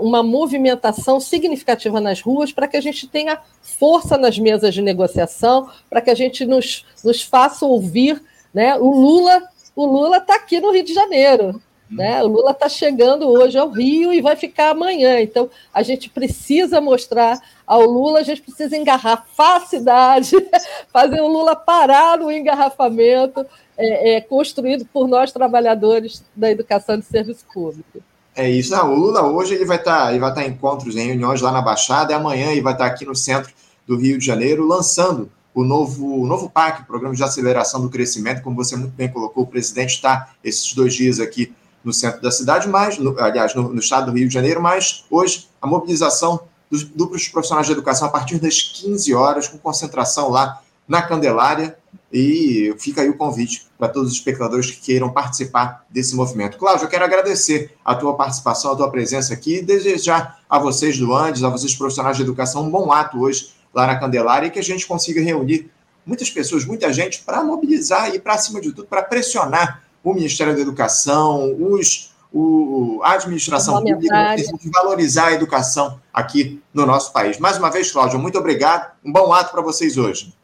uma 0.00 0.22
movimentação 0.22 1.20
significativa 1.20 2.00
nas 2.00 2.20
ruas 2.20 2.50
para 2.50 2.66
que 2.66 2.76
a 2.76 2.80
gente 2.80 3.06
tenha 3.06 3.38
força 3.60 4.18
nas 4.18 4.36
mesas 4.38 4.74
de 4.74 4.82
negociação, 4.82 5.68
para 5.88 6.00
que 6.00 6.10
a 6.10 6.14
gente 6.14 6.44
nos, 6.44 6.84
nos 7.04 7.22
faça 7.22 7.64
ouvir. 7.64 8.20
Né? 8.52 8.76
O 8.76 8.90
Lula 8.90 9.42
o 9.74 9.86
Lula 9.86 10.18
está 10.18 10.34
aqui 10.34 10.60
no 10.60 10.70
Rio 10.70 10.84
de 10.84 10.92
Janeiro. 10.92 11.60
Né? 11.90 12.22
O 12.22 12.26
Lula 12.26 12.52
está 12.52 12.68
chegando 12.68 13.28
hoje 13.28 13.58
ao 13.58 13.68
Rio 13.68 14.12
e 14.12 14.20
vai 14.22 14.34
ficar 14.34 14.70
amanhã. 14.70 15.20
Então, 15.20 15.50
a 15.74 15.82
gente 15.82 16.08
precisa 16.08 16.80
mostrar 16.80 17.38
ao 17.66 17.82
Lula, 17.82 18.20
a 18.20 18.22
gente 18.22 18.40
precisa 18.40 18.76
engarrafar 18.76 19.56
a 19.56 19.66
cidade, 19.66 20.36
fazer 20.90 21.20
o 21.20 21.28
Lula 21.28 21.54
parar 21.54 22.18
no 22.18 22.30
engarrafamento 22.30 23.46
é, 23.76 24.14
é, 24.14 24.20
construído 24.22 24.86
por 24.86 25.06
nós, 25.06 25.32
trabalhadores 25.32 26.24
da 26.34 26.50
educação 26.50 26.98
de 26.98 27.04
serviço 27.04 27.44
público. 27.52 28.02
É 28.34 28.50
isso. 28.50 28.70
Não, 28.72 28.92
o 28.92 28.96
Lula 28.96 29.22
hoje 29.22 29.54
ele 29.54 29.64
vai 29.64 29.76
estar, 29.76 30.06
tá, 30.06 30.14
estar 30.14 30.30
tá 30.32 30.44
em 30.44 30.50
encontros, 30.50 30.96
em 30.96 31.06
reuniões 31.06 31.40
lá 31.40 31.52
na 31.52 31.60
Baixada, 31.60 32.12
e 32.12 32.16
amanhã 32.16 32.50
ele 32.50 32.62
vai 32.62 32.72
estar 32.72 32.88
tá 32.88 32.90
aqui 32.90 33.04
no 33.04 33.14
centro 33.14 33.52
do 33.86 33.96
Rio 33.96 34.18
de 34.18 34.24
Janeiro, 34.24 34.66
lançando 34.66 35.30
o 35.54 35.62
novo, 35.62 36.20
o 36.20 36.26
novo 36.26 36.48
PAC, 36.48 36.86
Programa 36.86 37.14
de 37.14 37.22
Aceleração 37.22 37.80
do 37.80 37.90
Crescimento, 37.90 38.42
como 38.42 38.56
você 38.56 38.74
muito 38.74 38.92
bem 38.92 39.08
colocou, 39.08 39.44
o 39.44 39.46
presidente 39.46 39.94
está 39.94 40.30
esses 40.42 40.72
dois 40.72 40.94
dias 40.94 41.20
aqui 41.20 41.52
no 41.84 41.92
centro 41.92 42.22
da 42.22 42.30
cidade, 42.30 42.68
mas, 42.68 42.96
no, 42.96 43.18
aliás, 43.20 43.54
no, 43.54 43.68
no, 43.68 43.80
estado 43.80 44.10
do 44.10 44.16
Rio 44.16 44.28
de 44.28 44.34
Janeiro, 44.34 44.62
mas 44.62 45.04
hoje 45.10 45.48
a 45.60 45.66
mobilização 45.66 46.40
dos 46.70 46.84
duplos 46.84 47.28
profissionais 47.28 47.66
de 47.66 47.72
educação 47.72 48.08
a 48.08 48.10
partir 48.10 48.38
das 48.38 48.62
15 48.62 49.14
horas, 49.14 49.48
com 49.48 49.58
concentração 49.58 50.30
lá 50.30 50.62
na 50.88 51.02
Candelária, 51.02 51.76
e 52.12 52.74
fica 52.78 53.00
aí 53.00 53.08
o 53.08 53.16
convite 53.16 53.66
para 53.78 53.88
todos 53.88 54.10
os 54.10 54.18
espectadores 54.18 54.70
que 54.70 54.80
queiram 54.80 55.10
participar 55.10 55.86
desse 55.88 56.14
movimento. 56.14 56.58
Cláudio, 56.58 56.84
eu 56.84 56.88
quero 56.88 57.04
agradecer 57.04 57.74
a 57.82 57.94
tua 57.94 58.14
participação, 58.14 58.72
a 58.72 58.76
tua 58.76 58.90
presença 58.90 59.32
aqui 59.32 59.56
e 59.56 59.62
desejar 59.62 60.40
a 60.48 60.58
vocês 60.58 60.98
do 60.98 61.14
Andes, 61.14 61.42
a 61.42 61.48
vocês 61.48 61.74
profissionais 61.74 62.16
de 62.16 62.22
educação, 62.22 62.64
um 62.64 62.70
bom 62.70 62.92
ato 62.92 63.18
hoje 63.18 63.52
lá 63.72 63.86
na 63.86 63.96
Candelária 63.96 64.48
e 64.48 64.50
que 64.50 64.58
a 64.58 64.62
gente 64.62 64.86
consiga 64.86 65.22
reunir 65.22 65.70
muitas 66.04 66.28
pessoas, 66.28 66.64
muita 66.64 66.92
gente, 66.92 67.22
para 67.22 67.42
mobilizar 67.42 68.14
e, 68.14 68.18
para 68.18 68.34
acima 68.34 68.60
de 68.60 68.72
tudo, 68.72 68.86
para 68.86 69.02
pressionar 69.02 69.82
o 70.04 70.12
Ministério 70.12 70.54
da 70.54 70.60
Educação, 70.60 71.56
os, 71.58 72.12
o, 72.32 73.00
a 73.02 73.12
administração 73.12 73.82
pública, 73.82 74.34
de 74.36 74.70
valorizar 74.70 75.28
a 75.28 75.32
educação 75.32 76.00
aqui 76.12 76.60
no 76.74 76.84
nosso 76.84 77.12
país. 77.12 77.38
Mais 77.38 77.56
uma 77.56 77.70
vez, 77.70 77.90
Cláudio, 77.90 78.18
muito 78.18 78.38
obrigado. 78.38 78.92
Um 79.04 79.12
bom 79.12 79.32
ato 79.32 79.52
para 79.52 79.62
vocês 79.62 79.96
hoje. 79.96 80.34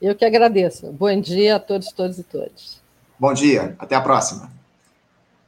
Eu 0.00 0.14
que 0.14 0.24
agradeço. 0.24 0.92
Bom 0.92 1.20
dia 1.20 1.56
a 1.56 1.60
todos, 1.60 1.92
todos 1.92 2.18
e 2.18 2.22
todas. 2.22 2.82
Bom 3.18 3.32
dia, 3.32 3.74
até 3.78 3.94
a 3.94 4.00
próxima. 4.00 4.50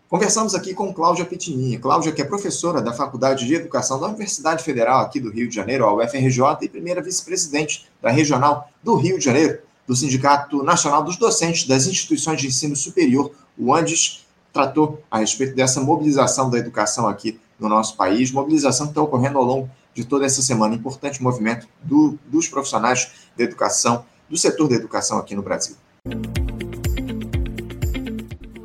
Conversamos 0.09 0.55
aqui 0.55 0.73
com 0.73 0.95
Cláudia 0.95 1.25
Pitininha. 1.25 1.81
Cláudia, 1.81 2.13
que 2.13 2.23
é 2.23 2.25
professora 2.25 2.81
da 2.81 2.93
Faculdade 2.93 3.45
de 3.45 3.55
Educação 3.55 3.99
da 3.99 4.07
Universidade 4.07 4.63
Federal 4.63 5.01
aqui 5.01 5.19
do 5.19 5.31
Rio 5.31 5.49
de 5.49 5.55
Janeiro, 5.55 5.85
a 5.85 5.93
UFRJ, 5.93 6.41
e 6.63 6.69
primeira 6.69 7.03
vice-presidente 7.03 7.89
da 8.01 8.11
Regional 8.11 8.71
do 8.85 8.95
Rio 8.95 9.19
de 9.19 9.25
Janeiro, 9.25 9.59
do 9.85 9.97
Sindicato 9.97 10.63
Nacional 10.63 11.03
dos 11.03 11.17
Docentes 11.17 11.67
das 11.67 11.89
Instituições 11.89 12.41
de 12.41 12.47
Ensino 12.47 12.77
Superior, 12.77 13.33
o 13.59 13.75
ANDES, 13.75 14.25
tratou 14.53 15.03
a 15.11 15.19
respeito 15.19 15.57
dessa 15.57 15.81
mobilização 15.81 16.49
da 16.49 16.59
educação 16.59 17.09
aqui 17.09 17.39
no 17.59 17.69
nosso 17.69 17.97
país, 17.97 18.31
mobilização 18.31 18.87
que 18.87 18.93
está 18.93 19.03
ocorrendo 19.03 19.39
ao 19.39 19.45
longo 19.45 19.71
de 19.93 20.05
toda 20.05 20.25
essa 20.25 20.41
semana. 20.41 20.75
Importante 20.75 21.23
movimento 21.23 21.67
do, 21.83 22.17
dos 22.27 22.49
profissionais 22.49 23.11
da 23.37 23.45
educação 23.45 24.05
do 24.29 24.37
setor 24.37 24.69
da 24.69 24.75
educação 24.75 25.19
aqui 25.19 25.35
no 25.35 25.43
Brasil. 25.43 25.77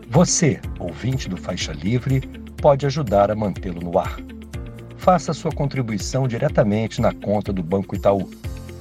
Você, 0.09 0.59
ouvinte 0.79 1.29
do 1.29 1.37
Faixa 1.37 1.71
Livre, 1.71 2.19
pode 2.61 2.85
ajudar 2.85 3.31
a 3.31 3.35
mantê-lo 3.35 3.79
no 3.81 3.97
ar. 3.97 4.19
Faça 4.97 5.33
sua 5.33 5.51
contribuição 5.51 6.27
diretamente 6.27 6.99
na 7.01 7.13
conta 7.13 7.53
do 7.53 7.63
Banco 7.63 7.95
Itaú, 7.95 8.29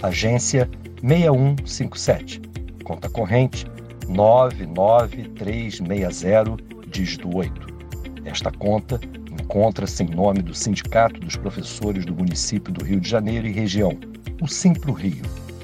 agência 0.02 0.68
6157, 1.02 2.42
conta 2.84 3.08
corrente 3.08 3.64
99360, 4.08 6.56
dígito 6.88 7.34
8. 7.34 7.70
Esta 8.24 8.50
conta 8.50 9.00
encontra-se 9.30 10.02
em 10.02 10.10
nome 10.10 10.42
do 10.42 10.52
Sindicato 10.52 11.20
dos 11.20 11.36
Professores 11.36 12.04
do 12.04 12.12
Município 12.14 12.72
do 12.72 12.84
Rio 12.84 13.00
de 13.00 13.08
Janeiro 13.08 13.46
e 13.46 13.52
região, 13.52 13.96
o 14.42 14.48
Simpro 14.48 14.92
Rio 14.92 15.22